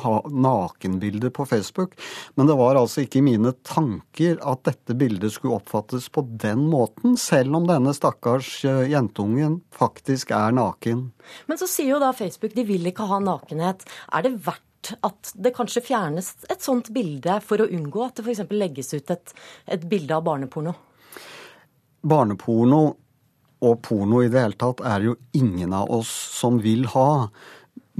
[0.00, 2.00] ha nakenbilder på Facebook.
[2.34, 7.16] Men det var altså ikke mine tanker at dette bildet skulle oppfattes på den måten,
[7.20, 11.08] selv om denne stakkars eh, jentungen faktisk er naken.
[11.50, 13.86] Men så sier jo da Facebook de vil ikke ha nakenhet.
[14.14, 18.24] Er det verdt at det kanskje fjernes et sånt bilde for å unngå at det
[18.24, 18.46] f.eks.
[18.54, 19.34] legges ut et,
[19.76, 20.72] et bilde av barneporno?
[22.02, 22.82] Barneporno
[23.60, 26.10] og porno i det hele tatt er jo ingen av oss
[26.40, 27.28] som vil ha.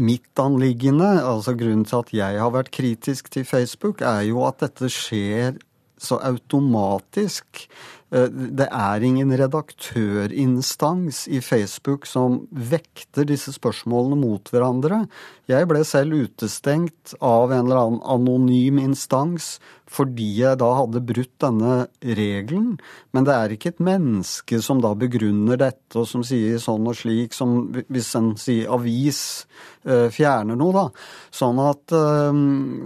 [0.01, 4.63] Mitt anliggende, altså grunnen til at jeg har vært kritisk til Facebook, er jo at
[4.65, 5.59] dette skjer
[6.01, 7.67] så automatisk.
[8.11, 15.07] Eh, Det er ingen redaktørinstans i Facebook som vekter disse spørsmålene mot hverandre.
[15.47, 19.59] Jeg ble selv utestengt av en eller annen anonym instans
[19.91, 22.77] fordi jeg da hadde brutt denne regelen.
[23.15, 26.97] Men det er ikke et menneske som da begrunner dette og som sier sånn og
[27.01, 29.21] slik, som hvis en sier avis
[29.85, 30.87] eh, fjerner noe, da.
[31.35, 32.41] Sånn at eh,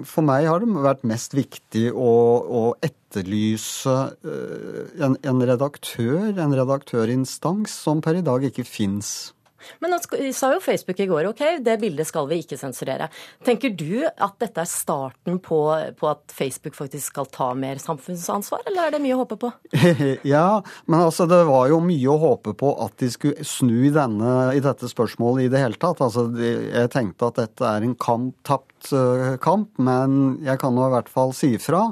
[0.09, 6.57] for meg har det vært mest viktig å, å etterlyse eh, en, en redaktør, en
[6.57, 9.35] redaktørinstans, som per i dag ikke fins.
[9.83, 9.99] Men nå
[10.35, 13.09] sa jo Facebook i går ok, det bildet skal vi ikke sensurere.
[13.47, 15.61] Tenker du at dette er starten på,
[15.99, 19.53] på, at Facebook faktisk skal ta mer samfunnsansvar, eller er det mye å håpe på?
[20.35, 20.49] ja,
[20.87, 24.63] men altså det var jo mye å håpe på at de skulle snu denne, i
[24.65, 26.03] dette spørsmålet i det hele tatt.
[26.05, 30.89] Altså, jeg tenkte at dette er en kamp, tapt uh, kamp, men jeg kan nå
[30.89, 31.87] i hvert fall si ifra.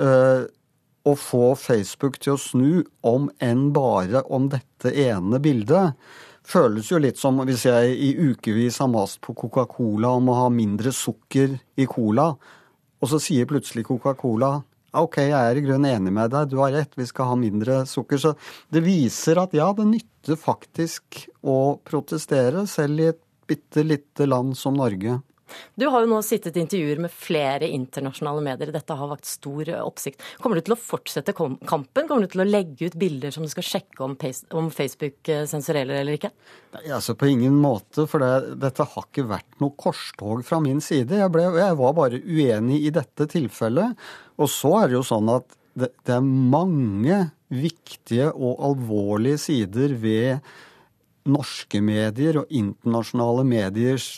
[0.00, 0.44] Uh,
[1.06, 2.70] å få Facebook til å snu,
[3.06, 5.94] om enn bare om dette ene bildet
[6.46, 10.46] føles jo litt som hvis jeg i ukevis har mast på Coca-Cola om å ha
[10.52, 12.30] mindre sukker i cola,
[12.96, 14.54] og så sier plutselig Coca-Cola
[14.96, 17.82] OK, jeg er i grunnen enig med deg, du har rett, vi skal ha mindre
[17.88, 18.20] sukker.
[18.20, 18.32] Så
[18.72, 24.56] det viser at ja, det nytter faktisk å protestere, selv i et bitte lite land
[24.58, 25.18] som Norge.
[25.74, 28.72] Du har jo nå sittet i intervjuer med flere internasjonale medier.
[28.74, 30.22] Dette har vakt stor oppsikt.
[30.42, 32.08] Kommer du til å fortsette kampen?
[32.08, 34.16] Kommer du til å legge ut bilder som du skal sjekke om,
[34.74, 36.32] Facebook eh, sensurerer eller ikke?
[36.76, 40.82] Nei, altså På ingen måte, for det, dette har ikke vært noe korstog fra min
[40.84, 41.20] side.
[41.20, 43.96] Jeg, ble, jeg var bare uenig i dette tilfellet.
[44.40, 49.94] Og så er det jo sånn at det, det er mange viktige og alvorlige sider
[50.00, 50.54] ved
[51.26, 54.16] norske medier og internasjonale mediers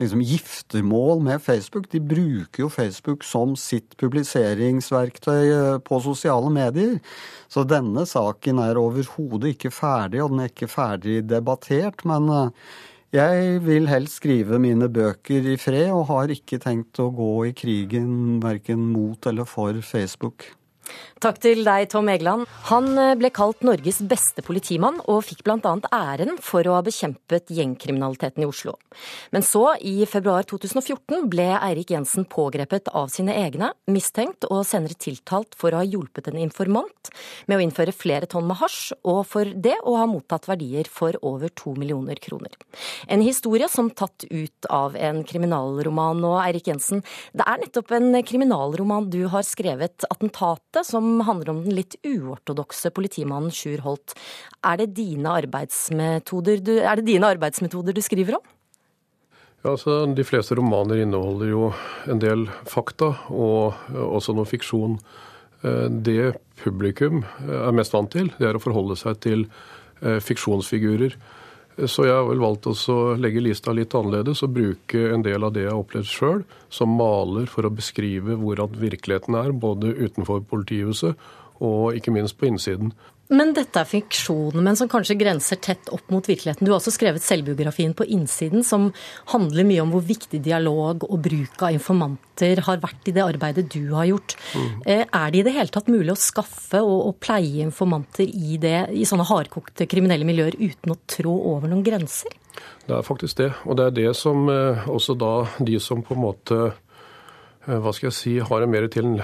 [0.00, 1.90] liksom giftermål med Facebook.
[1.90, 6.98] De bruker jo Facebook som sitt publiseringsverktøy eh, på sosiale medier.
[7.48, 12.04] Så denne saken er overhodet ikke ferdig, og den er ikke ferdig debattert.
[12.08, 12.74] Men eh,
[13.14, 17.54] jeg vil helst skrive mine bøker i fred, og har ikke tenkt å gå i
[17.56, 20.50] krigen verken mot eller for Facebook.
[21.24, 22.48] Takk til deg, Tom Egeland.
[22.68, 25.74] Han eh, ble kalt Norges beste politimann, og fikk bl.a.
[25.94, 28.76] æren for å ha bekjempet gjengkriminaliteten i Oslo.
[29.32, 34.98] Men så, i februar 2014, ble Eirik Jensen pågrepet av sine egne, mistenkt og senere
[35.00, 37.12] tiltalt for å ha hjulpet en informant
[37.48, 41.16] med å innføre flere tonn med hasj, og for det å ha mottatt verdier for
[41.24, 42.52] over to millioner kroner.
[43.08, 46.22] En historie som tatt ut av en kriminalroman.
[46.24, 50.06] Og Eirik Jensen, det er nettopp en kriminalroman du har skrevet,
[50.74, 54.14] 'Attentatet', som handler om den litt uortodokse politimannen Sjur Holt.
[54.64, 58.44] Er det dine arbeidsmetoder du, er det dine arbeidsmetoder du skriver om?
[59.64, 61.72] Ja, altså, De fleste romaner inneholder jo
[62.08, 64.98] en del fakta, og også noe fiksjon.
[65.62, 69.46] Eh, det publikum er mest vant til, det er å forholde seg til
[70.02, 71.16] eh, fiksjonsfigurer.
[71.74, 75.56] Så jeg har vel valgt å legge lista litt annerledes og bruke en del av
[75.56, 80.44] det jeg har opplevd sjøl, som maler for å beskrive hvordan virkeligheten er, både utenfor
[80.46, 81.18] politihuset
[81.64, 82.92] og ikke minst på innsiden.
[83.32, 86.66] Men dette er fiksjon, men som kanskje grenser tett opp mot virkeligheten.
[86.66, 88.90] Du har også skrevet selvbiografien På innsiden, som
[89.32, 93.66] handler mye om hvor viktig dialog og bruk av informanter har vært i det arbeidet
[93.72, 94.36] du har gjort.
[94.52, 94.70] Mm.
[94.84, 98.58] Eh, er det i det hele tatt mulig å skaffe og, og pleie informanter i,
[98.60, 102.34] det, i sånne hardkokte kriminelle miljøer uten å trå over noen grenser?
[102.84, 103.52] Det er faktisk det.
[103.64, 105.34] Og det er det som eh, også da
[105.64, 109.16] de som på en måte eh, hva skal jeg si, har en mer til,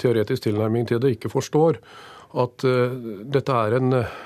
[0.00, 1.82] teoretisk tilnærming til det, ikke forstår
[2.32, 4.20] at uh, dette er en uh,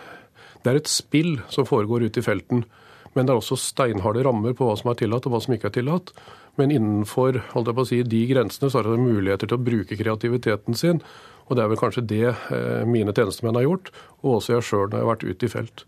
[0.67, 2.65] det er et spill som foregår ute i felten.
[3.17, 5.71] Men det er også steinharde rammer på hva som er tillatt og hva som ikke
[5.71, 6.13] er tillatt.
[6.61, 7.41] Men innenfor
[7.89, 11.03] si, de grensene så er det muligheter til å bruke kreativiteten sin.
[11.47, 13.93] Og det er vel kanskje det eh, mine tjenestemenn har gjort,
[14.25, 15.85] og også jeg sjøl når jeg har vært ute i felt.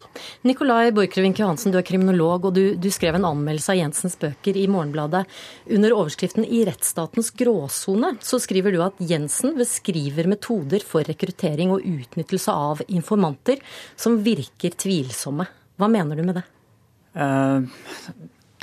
[0.47, 4.59] Nikolai Borchgrevink Johansen, du er kriminolog, og du, du, skrev en anmeldelse av Jensens bøker
[4.61, 5.25] i Morgenbladet.
[5.75, 11.83] Under overskriften 'I rettsstatens gråsone' så skriver du at Jensen beskriver metoder for rekruttering og
[11.83, 13.59] utnyttelse av informanter
[13.99, 15.49] som virker tvilsomme.
[15.79, 16.47] Hva mener du med det?
[17.17, 17.65] Uh,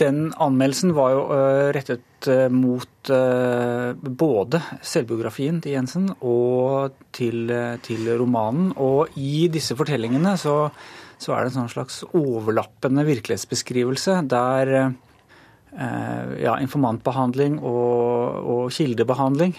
[0.01, 7.51] den anmeldelsen var jo uh, rettet uh, mot både selvbiografien til Jensen og til,
[7.86, 8.71] til, romanen.
[8.81, 10.55] Og i disse fortellingene så,
[11.21, 14.73] så, er det en sånn slags overlappende virkelighetsbeskrivelse der
[16.41, 19.53] ja, informantbehandling og, og kildebehandling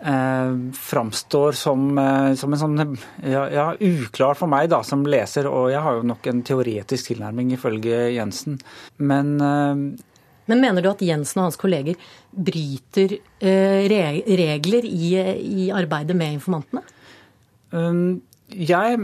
[0.00, 5.48] eh, framstår som, eh, som, en sånn ja, ja, uklar for meg da, som leser,
[5.50, 8.60] og jeg har jo nok en teoretisk tilnærming ifølge Jensen.
[8.98, 10.04] Men eh,
[10.48, 11.98] men mener du at Jensen og hans kolleger
[12.32, 15.10] bryter eh, regler i,
[15.44, 16.80] i, arbeidet med informantene?
[17.68, 18.96] Um, jeg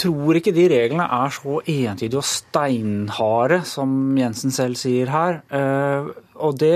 [0.00, 5.40] tror ikke de reglene er så entydige og steinharde som Jensen selv sier her.
[5.46, 6.74] Eh, og det,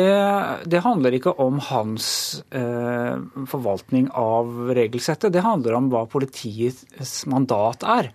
[0.71, 2.07] det handler ikke om hans
[2.55, 3.17] eh,
[3.51, 8.13] forvaltning av regelsettet, det handler om hva politiets mandat er.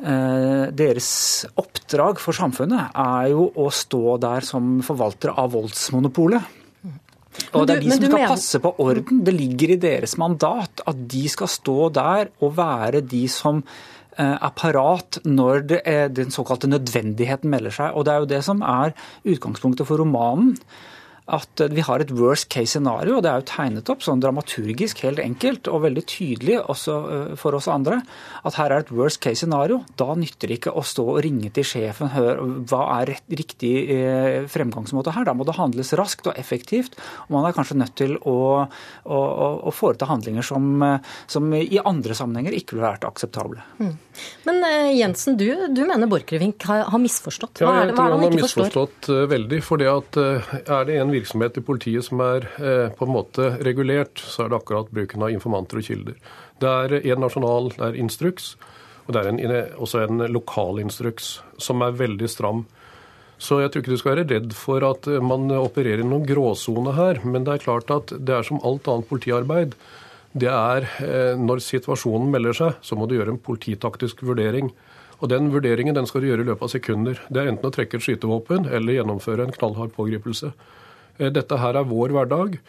[0.00, 1.10] Eh, deres
[1.60, 6.59] oppdrag for samfunnet er jo å stå der som forvaltere av voldsmonopolet.
[7.54, 9.22] Og det er de som skal passe på orden.
[9.26, 13.62] Det ligger i deres mandat at de skal stå der og være de som
[14.20, 17.94] er parat når det er den såkalte nødvendigheten melder seg.
[17.94, 20.56] Og det er jo det som er utgangspunktet for romanen
[21.30, 23.16] at vi har et worst case scenario.
[23.16, 27.32] og Det er jo tegnet opp sånn dramaturgisk helt enkelt og veldig tydelig også øh,
[27.40, 28.00] for oss andre
[28.46, 29.80] at her er et worst case scenario.
[30.00, 34.48] Da nytter det ikke å stå og ringe til sjefen høre hva er riktig øh,
[34.50, 35.28] fremgangsmåte her.
[35.28, 36.98] Da må det handles raskt og effektivt.
[37.28, 39.20] og Man er kanskje nødt til å, å,
[39.70, 40.82] å foreta handlinger som,
[41.30, 43.62] som, i andre sammenhenger ikke ville vært akseptable.
[43.78, 43.94] Mm.
[44.46, 44.62] Men
[44.96, 47.60] Jensen, du, du mener Borchgrevink har, har misforstått.
[47.60, 48.30] Hva ja, jeg er det, hva er det han ikke?
[48.30, 49.60] Han har misforstått veldig.
[49.66, 54.22] for at er det en virksomhet i politiet som er eh, på en måte regulert,
[54.22, 56.18] så er det akkurat bruken av informanter og kilder.
[56.60, 58.52] Det er en nasjonal det er instruks,
[59.06, 59.40] og det er en,
[59.80, 62.66] også en lokal instruks som er veldig stram.
[63.40, 66.92] Så jeg tror ikke du skal være redd for at man opererer i noen gråsone
[66.98, 67.22] her.
[67.24, 69.76] Men det er klart at det er som alt annet politiarbeid.
[70.32, 74.70] Det er eh, når situasjonen melder seg, så må du gjøre en polititaktisk vurdering.
[75.20, 77.18] Og Den vurderingen den skal du gjøre i løpet av sekunder.
[77.28, 80.52] Det er enten å trekke et skytevåpen eller gjennomføre en knallhard pågripelse.
[81.18, 82.60] Eh, dette her er vår hverdag.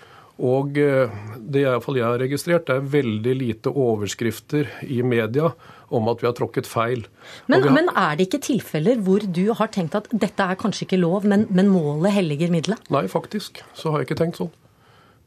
[0.41, 5.51] Og det det jeg har registrert, det er veldig lite overskrifter i media
[5.91, 7.03] om at vi har tråkket feil.
[7.51, 7.75] Men, har...
[7.75, 11.27] men, er det ikke tilfeller hvor du har tenkt at dette er kanskje ikke lov,
[11.27, 12.89] men, men målet helliger middelet?
[12.89, 14.49] Nei, faktisk så har jeg ikke tenkt sånn.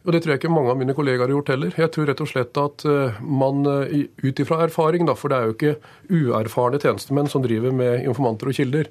[0.04, 1.74] Og det tror jeg ikke mange av mine kollegaer har gjort heller.
[1.80, 5.48] Jeg tror rett og slett at eh, man ut ifra erfaring, da, for det er
[5.48, 5.76] jo ikke
[6.12, 8.90] uerfarne tjenestemenn som driver med informanter og kilder.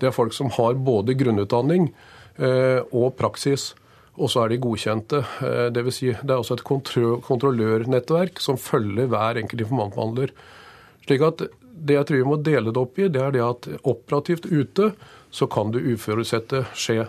[0.00, 1.90] Det er folk som har både grunnutdanning
[2.40, 3.74] Eh, og praksis.
[4.20, 5.22] Og så er de godkjente.
[5.44, 10.32] Eh, det, vil si, det er også et kontrollørnettverk som følger hver enkelt informantbehandler.
[11.04, 13.68] Slik at det jeg tror vi må dele det opp i, det er det at
[13.88, 14.92] operativt ute
[15.32, 17.06] så kan det uforutsette skje.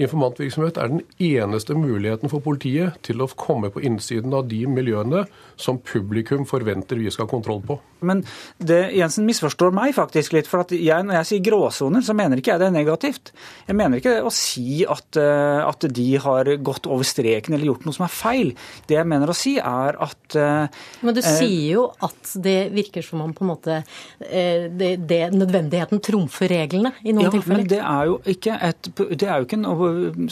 [0.00, 5.26] Informantvirksomhet er den eneste muligheten for politiet til å komme på innsiden av de miljøene
[5.60, 7.76] som publikum forventer vi skal ha kontroll på.
[8.02, 8.22] Men
[8.58, 10.48] det, Jensen misforstår meg faktisk litt.
[10.50, 13.32] for jeg, Når jeg sier gråsoner, så mener ikke jeg det er negativt.
[13.68, 17.86] Jeg mener ikke å si at, eh, at, de har gått over streken eller gjort
[17.86, 18.52] noe som er feil.
[18.88, 22.72] Det jeg mener å si, er at eh, Men du eh, sier jo at det
[22.74, 27.34] virker som om på en måte eh, det, det, nødvendigheten trumfer reglene i noen ja,
[27.34, 27.62] tilfeller.
[27.62, 29.81] Men det er jo ikke, et, det er jo ikke noe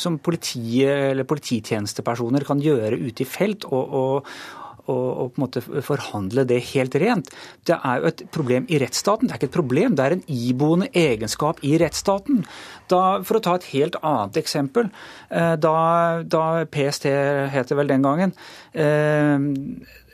[0.00, 3.68] som politiet eller polititjenestepersoner kan gjøre ute i felt.
[3.70, 4.32] og, og
[4.90, 7.30] og, på en måte forhandle det helt rent.
[7.68, 9.28] Det er jo et problem i rettsstaten.
[9.28, 12.44] Det er ikke et problem, det er en iboende egenskap i rettsstaten.
[12.90, 14.90] Da, for å ta et helt annet eksempel.
[15.30, 15.76] Eh, da,
[16.26, 17.08] da PST
[17.54, 18.34] het det vel den gangen
[18.72, 19.36] eh,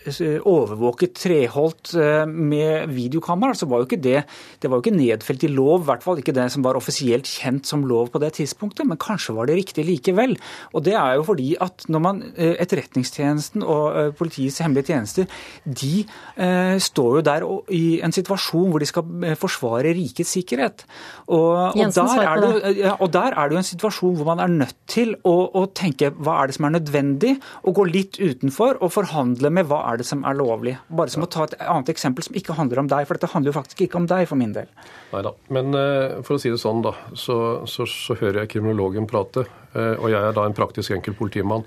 [0.07, 4.21] overvåket Treholt eh, med videokamera, så var jo ikke det
[4.61, 7.29] det var jo ikke nedfelt i lov, i hvert fall ikke det som var offisielt
[7.29, 10.37] kjent som lov på det tidspunktet, men kanskje var det riktig likevel.
[10.73, 15.29] Og det er jo fordi at når man eh, Etterretningstjenesten og eh, politiets hemmelige tjenester,
[15.64, 20.87] de eh, står jo der i en situasjon hvor de skal forsvare rikets sikkerhet.
[21.27, 24.53] Og, og, der det, ja, og, der er det, jo en situasjon hvor man er
[24.53, 28.81] nødt til å, å tenke hva er det som er nødvendig, og gå litt utenfor
[28.81, 30.76] og forhandle med hva er er det som er lovlig?
[30.88, 33.52] Bare som å ta et annet eksempel som ikke handler om deg, for dette handler
[33.52, 34.68] jo faktisk ikke om deg for min del.
[35.12, 35.32] Nei da.
[35.56, 37.38] Men uh, for å si det sånn, da, så,
[37.70, 39.46] så, så hører jeg kriminologen prate.
[39.74, 41.66] Uh, og jeg er da en praktisk enkel politimann.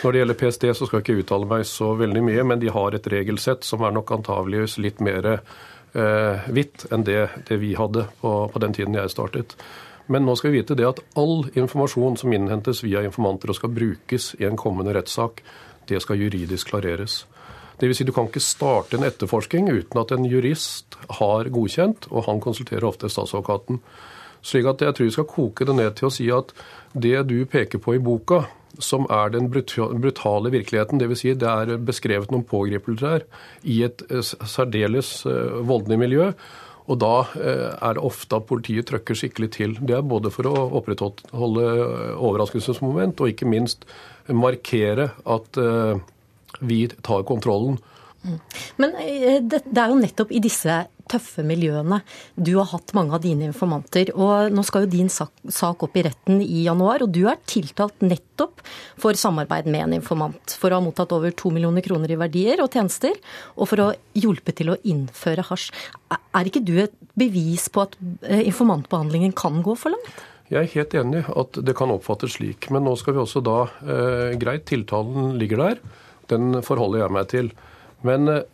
[0.00, 2.72] Når det gjelder PST, så skal jeg ikke uttale meg så veldig mye, men de
[2.72, 7.74] har et regelsett som er nok antageligvis litt mer uh, hvitt enn det, det, vi
[7.78, 9.56] hadde på, på den tiden jeg startet.
[10.10, 13.70] Men nå skal vi vite det at all informasjon som innhentes via informanter og skal
[13.70, 15.44] brukes i en kommende rettssak,
[15.86, 17.20] det skal juridisk klareres.
[17.80, 18.00] Dvs.
[18.00, 22.42] Si du kan ikke starte en etterforskning uten at en jurist har godkjent, og han
[22.44, 23.80] konsulterer ofte statsadvokaten.
[24.44, 26.52] Slik at jeg tror vi skal koke det ned til å si at
[26.92, 28.44] det du peker på i boka,
[28.80, 31.22] som er den brutale virkeligheten, dvs.
[31.22, 33.26] Si det er beskrevet noen pågripelser her
[33.66, 36.30] i et eh, særdeles eh, voldelig miljø.
[36.90, 39.76] Og da eh, er det ofte at politiet trøkker skikkelig til.
[39.80, 41.66] Det er både for å opprettholde
[42.16, 43.84] overraskelsesmoment og ikke minst
[44.30, 45.60] markere at
[46.60, 47.78] vi tar kontrollen.
[48.76, 50.74] Men eh, det, det, er jo nettopp i disse
[51.10, 52.02] tøffe miljøene
[52.36, 54.12] du har hatt mange av dine informanter.
[54.14, 57.40] og Nå skal jo din sak, sak, opp i retten i januar, og du er
[57.50, 58.62] tiltalt nettopp
[59.00, 60.54] for samarbeid med en informant.
[60.60, 63.16] For å ha mottatt over to millioner kroner i verdier og tjenester,
[63.56, 65.70] og for å hjelpe til å innføre hasj.
[66.10, 67.96] Er ikke du et bevis på at
[68.28, 70.12] eh, informantbehandlingen kan gå for langt?
[70.50, 73.58] Jeg er helt enig at det kan oppfattes slik, men nå skal vi også da
[73.80, 75.82] eh, Greit, tiltalen ligger der
[76.30, 77.52] den forholder jeg meg til.
[78.06, 78.48] Men eh,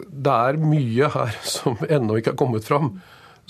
[0.00, 2.94] det er mye her som ennå ikke har kommet fram,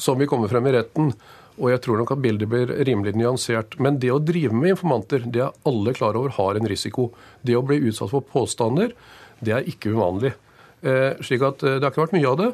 [0.01, 1.13] som vil komme frem i retten.
[1.61, 3.77] Og jeg tror nok at bildet blir rimelig nyansert.
[3.83, 7.11] Men det å drive med informanter, det er alle klar over har en risiko.
[7.45, 8.95] Det å bli utsatt for påstander,
[9.45, 10.33] det er ikke uvanlig.
[10.81, 12.51] Eh, slik at eh, det har ikke vært mye av det.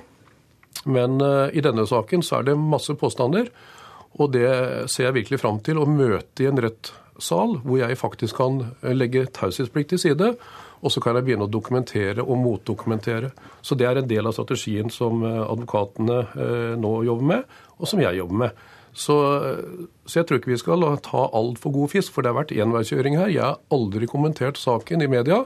[0.87, 1.17] Men
[1.57, 3.49] i denne saken så er det masse påstander,
[4.21, 4.51] og det
[4.93, 9.25] ser jeg virkelig fram til å møte i en rettssal, hvor jeg faktisk kan legge
[9.35, 10.29] taushetsplikt til side.
[10.87, 13.33] Og så kan jeg begynne å dokumentere og motdokumentere.
[13.59, 16.23] Så det er en del av strategien som advokatene
[16.79, 18.67] nå jobber med, og som jeg jobber med.
[18.97, 19.17] Så,
[20.07, 23.19] så, jeg tror ikke vi skal ta altfor god fisk, for det har vært enveiskjøring
[23.21, 23.33] her.
[23.35, 25.43] Jeg har aldri kommentert saken i media.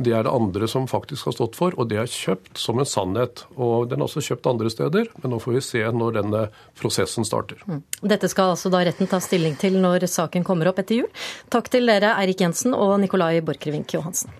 [0.00, 2.88] Det er det andre som faktisk har stått for, og det er kjøpt som en
[2.88, 3.44] sannhet.
[3.60, 6.44] Og Den er også kjøpt andre steder, men nå får vi se når denne
[6.80, 7.60] prosessen starter.
[7.68, 7.82] Mm.
[8.08, 11.10] Dette skal altså da retten ta stilling til når saken kommer opp etter jul.
[11.52, 14.32] Takk til dere Eirik Jensen og Nikolai Borchgrevink Johansen.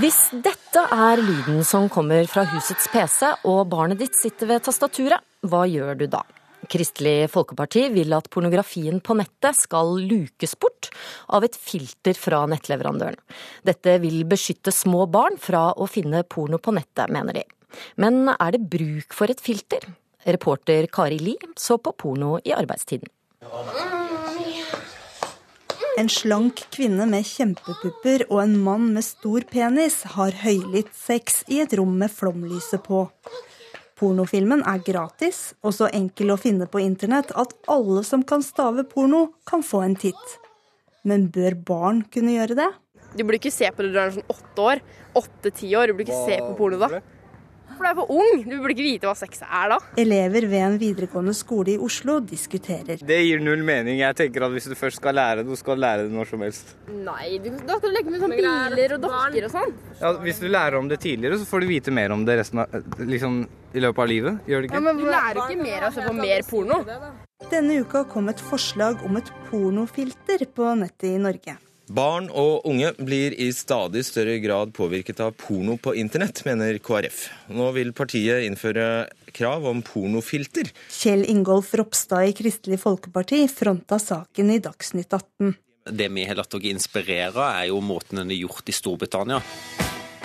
[0.00, 5.18] Hvis dette er lyden som kommer fra husets PC, og barnet ditt sitter ved tastaturet,
[5.42, 6.22] hva gjør du da?
[6.70, 10.92] Kristelig Folkeparti vil at pornografien på nettet skal lukes bort
[11.34, 13.18] av et filter fra nettleverandøren.
[13.66, 17.46] Dette vil beskytte små barn fra å finne porno på nettet, mener de.
[17.98, 19.88] Men er det bruk for et filter?
[20.26, 23.08] Reporter Kari Li så på porno i arbeidstiden.
[26.00, 31.58] En slank kvinne med kjempepupper og en mann med stor penis har høylytt sex i
[31.60, 33.02] et rom med flomlyset på.
[34.00, 38.86] Pornofilmen er gratis og så enkel å finne på internett at alle som kan stave
[38.88, 40.38] porno, kan få en titt.
[41.04, 42.70] Men bør barn kunne gjøre det?
[43.12, 44.84] Du burde ikke se på det når du er sånn åtte år.
[45.20, 45.90] Åtte-ti år.
[45.90, 46.94] Du burde ikke se på porno da
[47.80, 48.42] for du er for ung.
[48.44, 49.78] Du burde ikke vite hva sex er da.
[50.00, 53.00] Elever ved en videregående skole i Oslo diskuterer.
[53.00, 54.02] Det gir null mening.
[54.02, 56.44] Jeg tenker at Hvis du først skal lære det, skal du lære det når som
[56.44, 56.74] helst.
[56.90, 59.74] Nei, du, da skal du leke med sånn biler og dokker og sånn.
[60.02, 62.64] Ja, Hvis du lærer om det tidligere, så får du vite mer om det resten
[62.64, 63.40] av, liksom,
[63.72, 64.44] i løpet av livet.
[64.50, 64.76] Gjør det ikke?
[64.76, 66.82] Ja, men Du lærer ikke mer av å se på mer porno.
[67.50, 71.56] Denne uka kom et forslag om et pornofilter på nettet i Norge.
[71.90, 77.24] Barn og unge blir i stadig større grad påvirket av porno på internett, mener KrF.
[77.50, 80.70] Nå vil partiet innføre krav om pornofilter.
[80.94, 85.56] Kjell Ingolf Ropstad i Kristelig Folkeparti fronta saken i Dagsnytt 18.
[85.90, 89.42] Det vi har latt dere inspirere, er jo måten den er gjort i Storbritannia.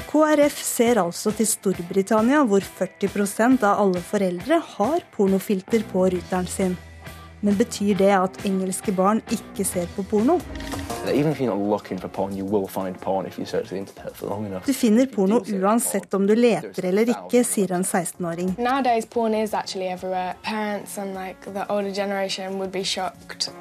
[0.06, 6.78] KrF ser altså til Storbritannia, hvor 40% av alle foreldre har pornofilter på ruteren sin.
[7.42, 10.38] Men betyr det at engelske barn ikke ser på porno?
[14.66, 18.56] Du finner porno uansett om du leter eller ikke, sier en 16-åring.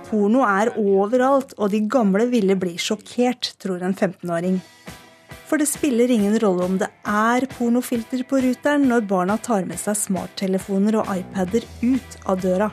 [0.08, 4.60] Porno er overalt, og de gamle ville bli sjokkert, tror en 15-åring.
[5.44, 9.78] For det spiller ingen rolle om det er pornofilter på ruteren når barna tar med
[9.78, 12.70] seg smarttelefoner og iPader ut av døra.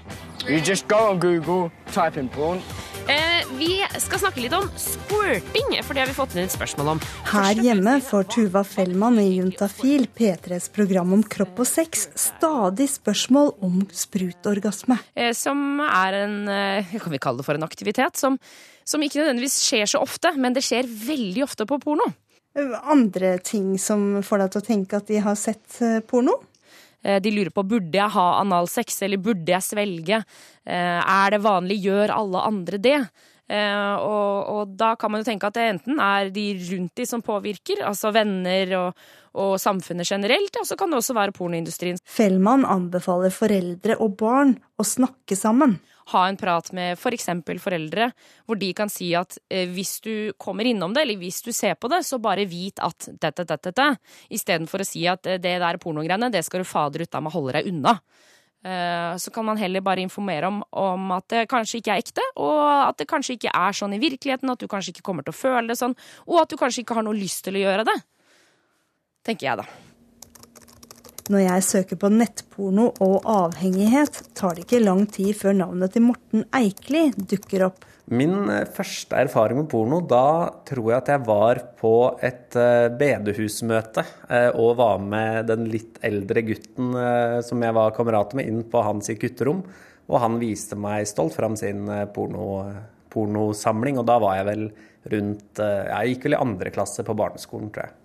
[0.47, 2.63] You just go on Google, type in porn.
[3.09, 6.93] Eh, vi skal snakke litt om squirting, for det har vi fått inn et spørsmål
[6.93, 7.01] om.
[7.31, 13.55] Her hjemme får Tuva Fellmann i Juntafil, P3s program om kropp og sex, stadig spørsmål
[13.65, 14.99] om sprutorgasme.
[15.15, 18.37] Eh, som er en eh, kan vi kalle det for en aktivitet som,
[18.85, 22.11] som ikke nødvendigvis skjer så ofte, men det skjer veldig ofte på porno.
[22.83, 25.79] Andre ting som får deg til å tenke at de har sett
[26.11, 26.41] porno?
[27.03, 30.21] Eh, de lurer på burde jeg ha analsex, eller burde jeg svelge.
[30.65, 32.97] Eh, er det vanlig, gjør alle andre det?
[33.51, 37.07] Eh, og, og, da kan man jo tenke at det enten er de rundt de
[37.09, 41.99] som påvirker, altså venner og, og samfunnet generelt, og så kan det også være pornoindustrien.
[42.07, 45.79] Fellmann anbefaler foreldre og barn å snakke sammen
[46.13, 47.29] ha en prat med f.eks.
[47.45, 48.09] For foreldre,
[48.45, 51.77] hvor de kan si at eh, hvis du kommer innom det, eller hvis du ser
[51.79, 53.87] på det, så bare vit at dette, dette, dette.
[54.33, 57.35] Istedenfor å si at eh, det der pornogreiene, det skal du fader ut av med
[57.35, 57.97] holde deg unna.
[58.63, 62.25] Eh, så kan man heller bare informere om, om, at det kanskje ikke er ekte,
[62.37, 65.33] og at det kanskje ikke er sånn i virkeligheten, at du kanskje ikke kommer til
[65.33, 65.97] å føle det sånn,
[66.27, 67.97] og at du kanskje ikke har noe lyst til å gjøre det.
[69.25, 69.90] Tenker jeg, da.
[71.31, 76.03] Når jeg søker på nettporno og avhengighet, tar det ikke lang tid før navnet til
[76.03, 77.85] Morten Eikli dukker opp.
[78.11, 82.89] Min eh, første erfaring med porno, da tror jeg at jeg var på et eh,
[82.99, 86.91] bedehusmøte eh, og var med den litt eldre gutten
[87.47, 89.63] som jeg var kamerat med, inn på hans gutterom.
[90.11, 92.65] Og han viste meg stolt fram sin porno,
[93.13, 94.67] pornosamling, og da var jeg vel
[95.15, 98.00] rundt Jeg gikk vel i andre klasse på barneskolen, tror jeg.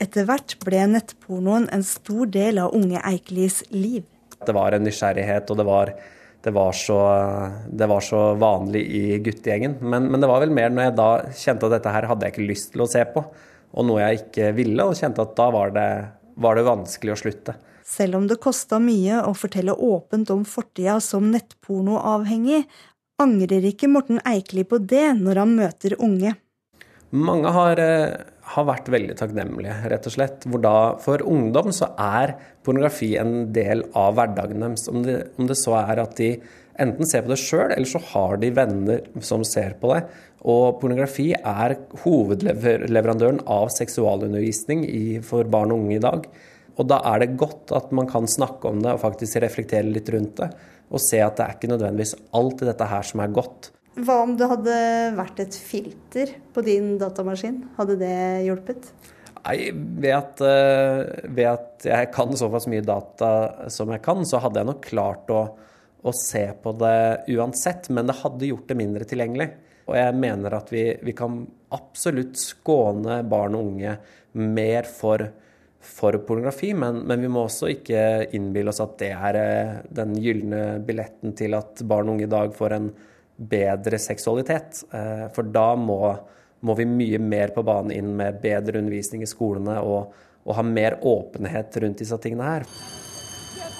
[0.00, 4.06] Etter hvert ble nettpornoen en stor del av unge Eikelis liv.
[4.40, 5.92] Det var en nysgjerrighet, og det var,
[6.40, 6.98] det var, så,
[7.68, 9.76] det var så, vanlig i guttegjengen.
[9.82, 11.10] Men, men, det var vel mer når jeg da
[11.42, 13.24] kjente at dette her hadde jeg ikke lyst til å se på,
[13.70, 15.90] og noe jeg ikke ville, og kjente at da var det,
[16.40, 17.58] var det vanskelig å slutte.
[17.84, 22.64] Selv om det kosta mye å fortelle åpent om fortida som nettpornoavhengig,
[23.20, 26.38] angrer ikke Morten Eikeli på det når han møter unge.
[27.10, 28.16] Mange har, eh,
[28.50, 30.46] har vært veldig takknemlige, rett og slett.
[30.48, 32.34] Hvor da for ungdom så er
[32.66, 34.88] pornografi en del av hverdagen deres.
[34.90, 36.32] Om det, om det så er at de
[36.80, 40.04] enten ser på det sjøl, eller så har de venner som ser på det.
[40.50, 46.24] Og pornografi er hovedleverandøren av seksualundervisning i, for barn og unge i dag.
[46.80, 50.08] Og da er det godt at man kan snakke om det og faktisk reflektere litt
[50.14, 50.48] rundt det.
[50.90, 53.70] Og se at det er ikke nødvendigvis alt dette her som er godt.
[53.98, 54.74] Hva om det hadde
[55.16, 57.64] vært et filter på din datamaskin?
[57.78, 58.92] Hadde det hjulpet?
[59.40, 64.38] Nei, ved at, eh, ved at jeg kan såpass mye data som jeg kan, så
[64.44, 65.42] hadde jeg nok klart å,
[66.04, 67.90] å se på det uansett.
[67.90, 69.50] Men det hadde gjort det mindre tilgjengelig.
[69.90, 71.42] Og jeg mener at vi, vi kan
[71.74, 73.96] absolutt skåne barn og unge
[74.38, 75.24] mer for,
[75.82, 78.02] for pornografi, men, men, vi må også ikke
[78.36, 82.30] innbille oss at det er eh, den gylne billetten til at barn og unge i
[82.30, 82.90] dag får en
[83.40, 84.82] bedre seksualitet.
[84.92, 86.00] Eh, for da må,
[86.60, 90.12] må vi mye mer på banen inn med bedre undervisning i skolene og,
[90.44, 92.68] og ha mer åpenhet rundt disse tingene her.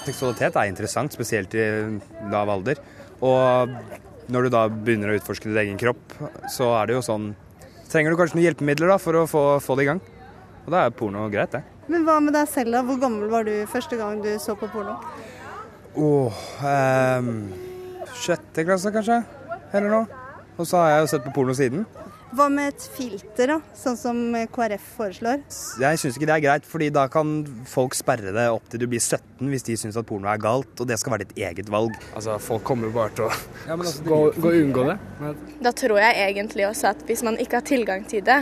[0.01, 1.67] Seksualitet er interessant, spesielt i
[2.31, 2.81] lav alder.
[3.21, 3.69] Og
[4.31, 6.15] når du da begynner å utforske din egen kropp,
[6.49, 7.33] så er det jo sånn
[7.91, 9.97] Trenger du kanskje noen hjelpemidler da for å få, få det i gang.
[10.63, 11.59] Og da er porno greit, det.
[11.91, 12.85] Men hva med deg selv, da?
[12.87, 14.93] Hvor gammel var du første gang du så på porno?
[15.99, 16.37] Åh,
[16.71, 17.27] eh,
[18.15, 19.17] sjette klasse kanskje,
[19.73, 20.23] eller noe.
[20.59, 21.85] Og så har jeg jo sett på porno siden.
[22.31, 24.19] Hva med et filter, da, sånn som
[24.55, 25.41] KrF foreslår?
[25.81, 28.87] Jeg syns ikke det er greit, fordi da kan folk sperre det opp til du
[28.87, 31.71] blir 17 hvis de syns at porno er galt, og det skal være ditt eget
[31.73, 31.97] valg.
[32.15, 34.97] Altså, Folk kommer jo bare til å ja, altså, gå, gå og unngå det.
[35.19, 35.43] Men...
[35.67, 38.39] Da tror jeg egentlig også at hvis man ikke har tilgang til det,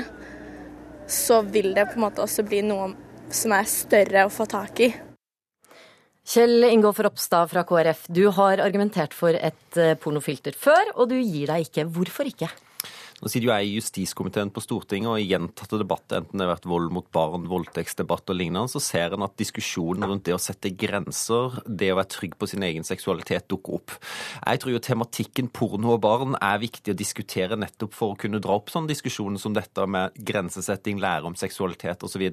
[1.09, 2.91] så vil det på en måte også bli noe
[3.33, 4.93] som er større å få tak i.
[6.29, 11.15] Kjell Ingolf Ropstad fra KrF, du har argumentert for et eh, pornofilter før, og du
[11.17, 11.87] gir deg ikke.
[11.89, 12.51] Hvorfor ikke?
[13.19, 16.53] Nå sitter jo jeg i justiskomiteen på Stortinget, og i gjentatte debatter, enten det har
[16.53, 20.39] vært vold mot barn, voldtektsdebatt og lignende, så ser en at diskusjonen rundt det å
[20.39, 23.95] sette grenser, det å være trygg på sin egen seksualitet, dukker opp.
[24.39, 28.39] Jeg tror jo tematikken porno og barn er viktig å diskutere nettopp for å kunne
[28.43, 32.23] dra opp sånne diskusjoner som dette med grensesetting, lære om seksualitet osv.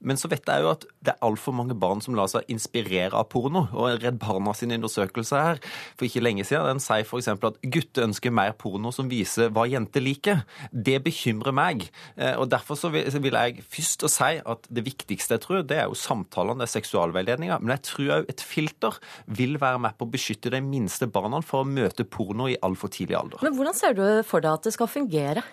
[0.00, 3.18] Men så vet jeg jo at det er altfor mange barn som lar seg inspirere
[3.18, 3.66] av porno.
[3.76, 7.28] Og Redd Barna sin undersøkelse her for ikke lenge siden, den sier f.eks.
[7.36, 10.36] at gutter ønsker mer porno som viser hva jenter liker ikke.
[10.72, 11.88] Det bekymrer meg.
[12.16, 15.80] Eh, og Derfor så vil jeg først å si at det viktigste jeg tror, det
[15.82, 17.58] er jo samtalene, det er seksualveiledninga.
[17.62, 21.42] Men jeg tror òg et filter vil være med på å beskytte de minste barna
[21.44, 23.42] for å møte porno i altfor tidlig alder.
[23.42, 25.44] Men Hvordan ser du for deg at det skal fungere?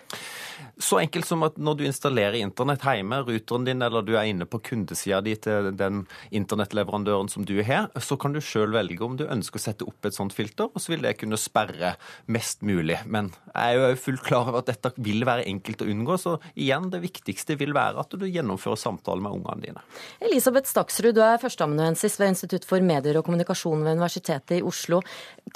[0.80, 4.46] Så enkelt som at når du installerer internett hjemme, ruteren din, eller du er inne
[4.48, 6.04] på kundesida di til den
[6.36, 10.08] internettleverandøren som du har, så kan du sjøl velge om du ønsker å sette opp
[10.08, 11.94] et sånt filter, og så vil det kunne sperre
[12.32, 12.98] mest mulig.
[13.06, 16.36] Men jeg er jo fullt klar over at dette vil være enkelt å unngå, så
[16.54, 19.84] igjen, det viktigste vil være at du gjennomfører samtaler med ungene dine.
[20.24, 25.00] Elisabeth Staksrud, du er førsteamanuensis ved Institutt for medier og kommunikasjon ved Universitetet i Oslo.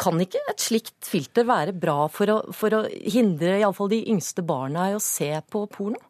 [0.00, 4.44] Kan ikke et slikt filter være bra for å, for å hindre iallfall de yngste
[4.46, 6.00] barna i å se på porno?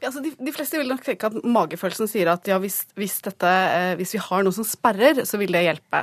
[0.00, 3.16] Ja, altså de, de, fleste vil nok tenke at magefølelsen sier at ja, hvis, hvis,
[3.24, 5.98] dette, eh, hvis, vi har noe som sperrer, så vil det hjelpe.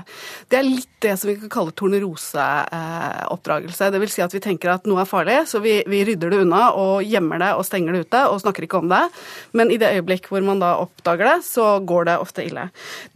[0.51, 3.91] Det er litt det som vi kan kalle tornerose-oppdragelse.
[3.93, 6.41] Det vil si at vi tenker at noe er farlig, så vi, vi, rydder det
[6.45, 9.03] unna og gjemmer det og stenger det ute og snakker ikke om det.
[9.57, 12.63] Men i det øyeblikk hvor man da oppdager det, så går det ofte ille.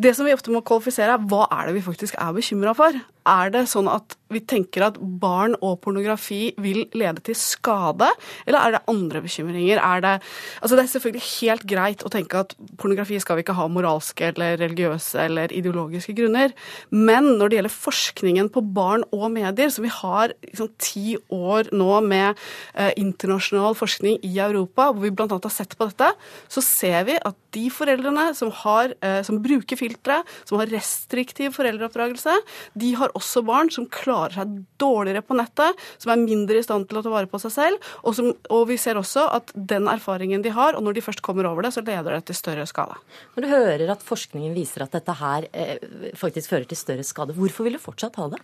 [0.02, 2.92] Det som vi ofte må kvalifisere, er hva er det vi faktisk er bekymra for?
[3.30, 8.08] Er det sånn at vi tenker at barn og pornografi vil lede til skade,
[8.48, 9.82] eller er det andre bekymringer?
[9.82, 10.14] Er det,
[10.62, 14.32] altså det er selvfølgelig helt greit å tenke at pornografi skal vi ikke ha moralske
[14.32, 16.56] eller religiøse eller ideologiske grunner,
[16.90, 21.72] men når det gjelder forskningen på barn og medier, som vi har liksom, ti år
[21.76, 22.40] nå med
[22.74, 25.28] eh, internasjonal forskning i Europa, hvor vi bl.a.
[25.36, 26.12] har sett på dette,
[26.52, 31.56] så ser vi at de foreldrene som, har, eh, som bruker filtre, som har restriktiv
[31.58, 32.38] foreldreoppdragelse,
[32.80, 36.88] de har også barn som klarer seg dårligere på nettet, som er mindre i stand
[36.90, 37.90] til å ta vare på seg selv.
[38.04, 41.24] Og, som, og, vi ser også at den erfaringen de har, og når de først
[41.26, 42.98] kommer over det, så leder det til større skade.
[43.36, 47.36] Når du hører at forskningen viser at dette her eh, faktisk fører til større skade,
[47.38, 48.42] hvorfor vil du fortsatt ha det?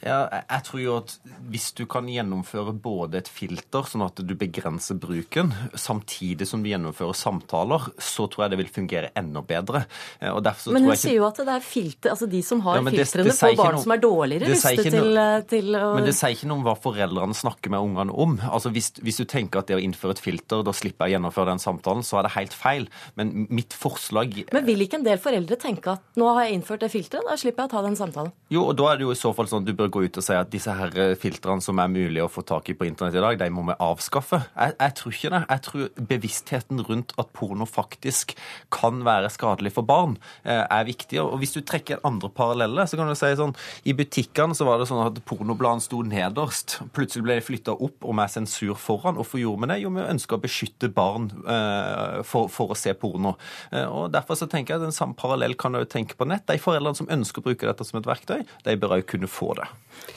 [0.00, 1.12] Ja, jeg tror jo at
[1.50, 6.70] Hvis du kan gjennomføre både et filter, sånn at du begrenser bruken, samtidig som du
[6.70, 9.82] gjennomfører samtaler, så tror jeg det vil fungere enda bedre.
[10.20, 10.32] Eh,
[10.70, 11.00] men hun ikke...
[11.02, 13.84] sier jo at det er filter, altså de som har ja, filtrene, får barn noe...
[13.84, 15.26] som er dårligere rustet noe...
[15.26, 18.36] Eh, til å Men det sier ikke noe om hva foreldrene snakker med ungene om.
[18.50, 21.18] Altså hvis, hvis, du tenker at det å innføre et filter, da slipper jeg å
[21.18, 22.88] gjennomføre den samtalen, så er det helt feil.
[23.18, 26.84] Men mitt forslag Men vil ikke en del foreldre tenke at nå har jeg innført
[26.84, 28.34] det filteret, da slipper jeg å ta den samtalen?
[28.52, 30.20] Jo, og da er det jo i så fall sånn at du bør gå ut
[30.20, 32.86] og si at disse her eh, filtrene som er mulig å få tak i på
[32.88, 34.42] internett i dag, de må vi avskaffe.
[34.54, 35.42] Jeg, jeg tror ikke det.
[35.50, 38.34] Jeg tror bevisstheten rundt at porno faktisk
[38.72, 41.20] kan være skadelig for barn, eh, er viktig.
[41.22, 43.54] Og hvis du trekker andre paralleller, så kan du si sånn
[43.88, 46.78] I butikkene så var det sånn at pornobladene sto nederst.
[46.96, 49.18] Plutselig ble de flytta opp og med sensur foran.
[49.20, 49.80] Hvorfor gjorde vi det?
[49.84, 53.36] Jo, vi ønska å beskytte barn eh, for, for, å se porno.
[53.72, 56.46] Eh, og Derfor så tenker jeg at en samme parallell kan du tenke på nett.
[56.50, 59.54] De foreldrene som ønsker å bruke dette som et verktøy, de bør òg kunne få
[59.60, 59.69] det.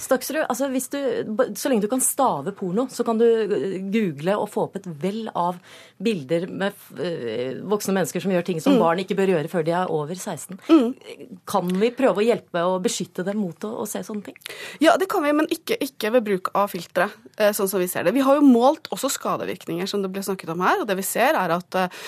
[0.03, 4.49] Staksrud, altså du, så lenge du kan stave porno, så kan du eh, google og
[4.51, 5.59] få opp et vell av
[6.03, 8.81] bilder med uh, voksne mennesker som gjør ting som mm.
[8.81, 10.59] barn ikke bør gjøre før de er over 16.
[10.67, 11.37] Mm.
[11.49, 14.39] Kan vi prøve å hjelpe og beskytte dem mot å, å, se sånne ting?
[14.83, 17.87] Ja, det kan vi, men ikke, ikke ved bruk av filtre, uh, sånn som vi
[17.91, 18.15] ser det.
[18.17, 20.83] Vi har jo målt også skadevirkninger, som det ble snakket om her.
[20.83, 22.03] og Det vi ser, er at uh,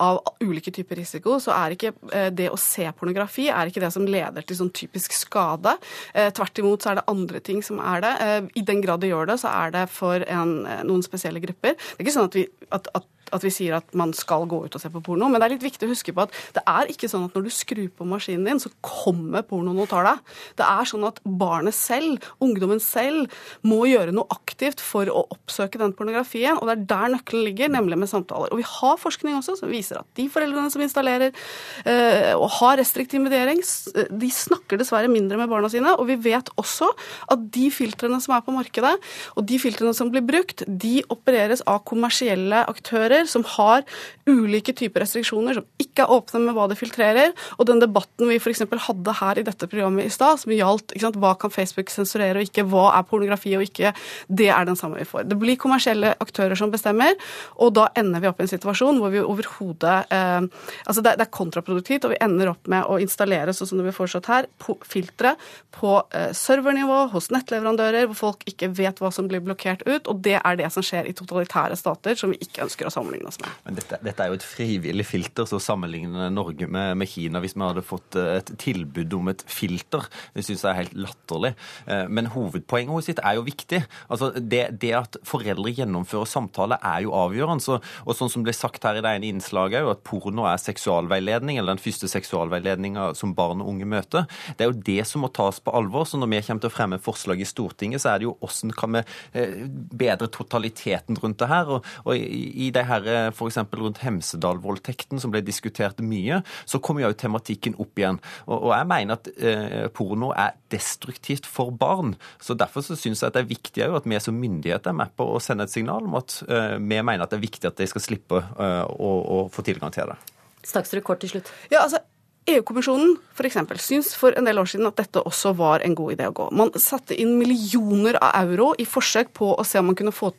[0.00, 1.92] av ulike typer risiko, så er ikke
[2.34, 5.74] det å se pornografi er ikke det som leder til sånn typisk skade.
[6.14, 8.12] Tvert imot så er det andre ting som er det.
[8.60, 10.54] I den grad det gjør det, så er det for en,
[10.86, 11.78] noen spesielle grupper.
[11.80, 14.60] Det er ikke sånn at, vi, at, at at vi sier at man skal gå
[14.66, 15.28] ut og se på porno.
[15.30, 17.46] Men det er litt viktig å huske på at det er ikke sånn at når
[17.46, 20.34] du skrur på maskinen din, så kommer pornoen og tar deg.
[20.60, 23.32] Det er sånn at barnet selv, ungdommen selv,
[23.64, 26.58] må gjøre noe aktivt for å oppsøke den pornografien.
[26.58, 28.52] Og det er der nøkkelen ligger, nemlig med samtaler.
[28.52, 32.78] Og vi har forskning også som viser at de foreldrene som installerer øh, og har
[32.80, 35.94] restriktiv mediering, de snakker dessverre mindre med barna sine.
[35.98, 36.90] Og vi vet også
[37.32, 38.94] at de filtrene som er på markedet,
[39.34, 43.84] og de filtrene som blir brukt, de opereres av kommersielle aktører aktører som har
[44.26, 47.32] ulike typer restriksjoner, som ikke er åpne med hva de filtrerer.
[47.58, 48.62] Og den debatten vi f.eks.
[48.64, 52.48] hadde her i dette programmet i stad, som gjaldt sant, hva kan Facebook sensurere og
[52.48, 53.92] ikke, hva er pornografi og ikke,
[54.28, 55.28] det er den samme vi får.
[55.28, 57.14] Det blir kommersielle aktører som bestemmer,
[57.60, 60.40] og da ender vi opp i en situasjon hvor vi overhodet eh,
[60.84, 63.86] Altså det, det, er kontraproduktivt, og vi ender opp med å installere, sånn som det
[63.86, 64.48] blir foreslått her,
[64.88, 65.34] filtre
[65.74, 70.22] på eh, servernivå hos nettleverandører, hvor folk ikke vet hva som blir blokkert ut, og
[70.24, 73.28] det er det som skjer i totalitære stater som vi ikke ønsker å sammenligne sammenligne
[73.28, 73.50] oss med.
[73.64, 77.54] Men dette, dette, er jo et frivillig filter, så sammenligne Norge med, med, Kina hvis
[77.56, 80.06] vi hadde fått eh, et tilbud om et filter.
[80.34, 81.54] Det syns jeg er helt latterlig.
[81.86, 83.82] Eh, men hovedpoenget sitt er jo viktig.
[84.08, 87.64] Altså, det, det, at foreldre gjennomfører samtale, er jo avgjørende.
[87.64, 91.60] Så, og sånn som ble sagt her i det ene innslaget, at porno er seksualveiledning,
[91.60, 94.28] eller den første seksualveiledninga som barn og unge møter.
[94.56, 96.08] Det er jo det som må tas på alvor.
[96.08, 98.74] Så når vi kommer til å fremme forslag i Stortinget, så er det jo hvordan
[98.76, 99.04] kan vi
[99.36, 99.54] eh,
[99.94, 101.70] bedre totaliteten rundt det her.
[101.76, 103.60] Og, og i, i det her her f.eks.
[103.74, 108.20] rundt Hemsedal-voldtekten, som ble diskutert mye, så kommer jo tematikken opp igjen.
[108.46, 112.14] Og, og jeg mener at eh, porno er destruktivt for barn.
[112.42, 115.12] Så Derfor så syns jeg at det er viktig at vi som myndighet er med
[115.18, 117.80] på å sende et signal om at eh, vi mener at det er viktig at
[117.80, 120.18] de skal slippe eh, å, å få tilgang til det.
[120.64, 121.50] Staksrud, kort til slutt.
[121.68, 122.00] Ja, altså
[122.46, 123.16] EU-kommisjonen
[123.46, 126.34] eksempel, syns for en del år siden at dette også var en god idé å
[126.36, 126.46] gå.
[126.54, 130.30] Man satte inn millioner av euro i forsøk på å se om man kunne få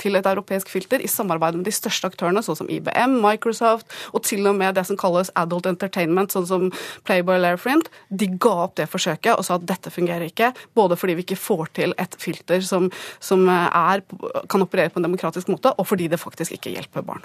[0.00, 4.24] til et europeisk filter i samarbeid med de største aktørene, sånn som IBM, Microsoft og
[4.28, 6.68] til og med det som kalles adult entertainment, sånn som
[7.08, 7.90] Playboy Lairfrint.
[8.10, 11.40] De ga opp det forsøket og sa at dette fungerer ikke, både fordi vi ikke
[11.40, 12.90] får til et filter som,
[13.24, 14.04] som er,
[14.52, 17.24] kan operere på en demokratisk måte, og fordi det faktisk ikke hjelper barn.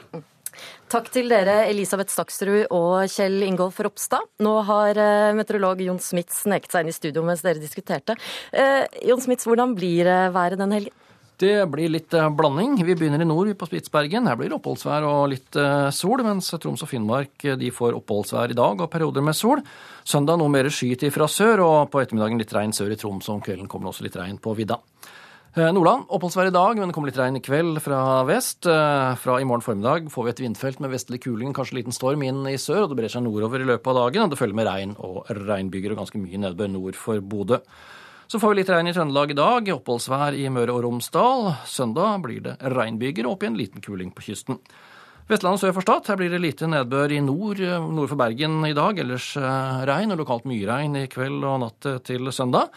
[0.89, 4.25] Takk til dere, Elisabeth Staksrud og Kjell Ingolf Ropstad.
[4.41, 8.15] Nå har eh, meteorolog Jon Smits sneket seg inn i studio mens dere diskuterte.
[8.49, 10.95] Eh, Jon Smits, hvordan blir eh, været den helgen?
[11.39, 12.73] Det blir litt blanding.
[12.83, 14.25] Vi begynner i nord på Spitsbergen.
[14.27, 15.55] Her blir det oppholdsvær og litt
[15.95, 19.61] sol, mens Troms og Finnmark de får oppholdsvær i dag og perioder med sol.
[20.03, 23.31] Søndag noe mer skyet fra sør, og på ettermiddagen litt regn sør i Troms.
[23.31, 24.81] Om kvelden kommer det også litt regn på vidda.
[25.57, 28.67] Eh, Nordland oppholdsvær i dag, men det kommer litt regn i kveld fra vest.
[28.69, 32.21] Eh, fra i morgen formiddag får vi et vindfelt med vestlig kuling, kanskje liten storm
[32.21, 34.27] inn i sør, og det brer seg nordover i løpet av dagen.
[34.27, 37.57] og Det følger med regn og regnbyger og ganske mye nedbør nord for Bodø.
[38.29, 41.55] Så får vi litt regn i Trøndelag i dag, oppholdsvær i Møre og Romsdal.
[41.65, 44.61] Søndag blir det regnbyger og opp en liten kuling på kysten.
[45.33, 48.61] Vestlandet sør for Stad, her blir det lite nedbør i nord, eh, nord for Bergen
[48.69, 48.99] i dag.
[48.99, 52.69] Ellers regn og lokalt mye regn i kveld og natt til søndag.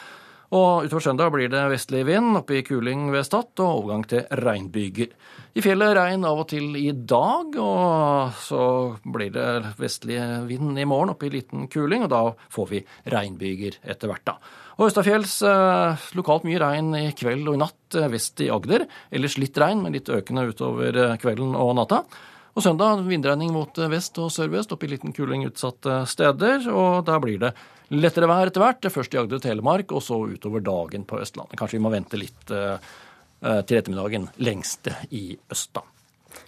[0.53, 4.27] Og utover søndag blir det vestlig vind, oppe i kuling ved Stad, og overgang til
[4.37, 5.15] regnbyger.
[5.57, 8.67] I fjellet regn av og til i dag, og så
[9.15, 9.47] blir det
[9.81, 10.19] vestlig
[10.51, 12.21] vind i morgen, oppe i liten kuling, og da
[12.53, 12.83] får vi
[13.15, 14.37] regnbyger etter hvert, da.
[14.77, 18.85] Og østafjells eh, lokalt mye regn i kveld og i natt eh, vest i Agder.
[19.13, 22.03] Ellers litt regn, men litt økende utover eh, kvelden og natta.
[22.53, 26.67] Og søndag vindregning mot vest og sørvest, opp i liten kuling utsatte steder.
[26.69, 27.55] Og da blir det
[27.95, 28.91] lettere vær etter hvert.
[28.93, 31.59] Først i Agder og Telemark, og så utover dagen på Østlandet.
[31.61, 32.77] Kanskje vi må vente litt uh,
[33.41, 35.85] til ettermiddagen lengst i øst, da.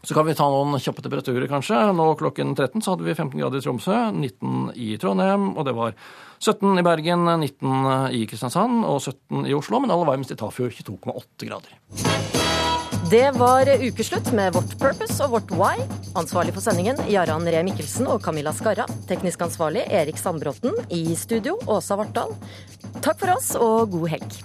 [0.04, 1.76] Så kan vi ta noen kjappe temperaturer, kanskje.
[1.96, 5.76] Nå klokken 13 så hadde vi 15 grader i Tromsø, 19 i Trondheim, og det
[5.76, 5.96] var
[6.40, 10.76] 17 i Bergen, 19 i Kristiansand og 17 i Oslo, men aller varmest i Tafjord,
[10.76, 12.53] 22,8 grader.
[13.10, 15.82] Det var ukeslutt med Vårt Purpose og Vårt Why.
[16.16, 18.86] Ansvarlig for sendingen Jarand Ree Mikkelsen og Camilla Skarra.
[19.08, 20.72] Teknisk ansvarlig Erik Sandbråten.
[20.88, 22.32] I studio Åsa Vartdal.
[23.04, 24.38] Takk for oss og god helg.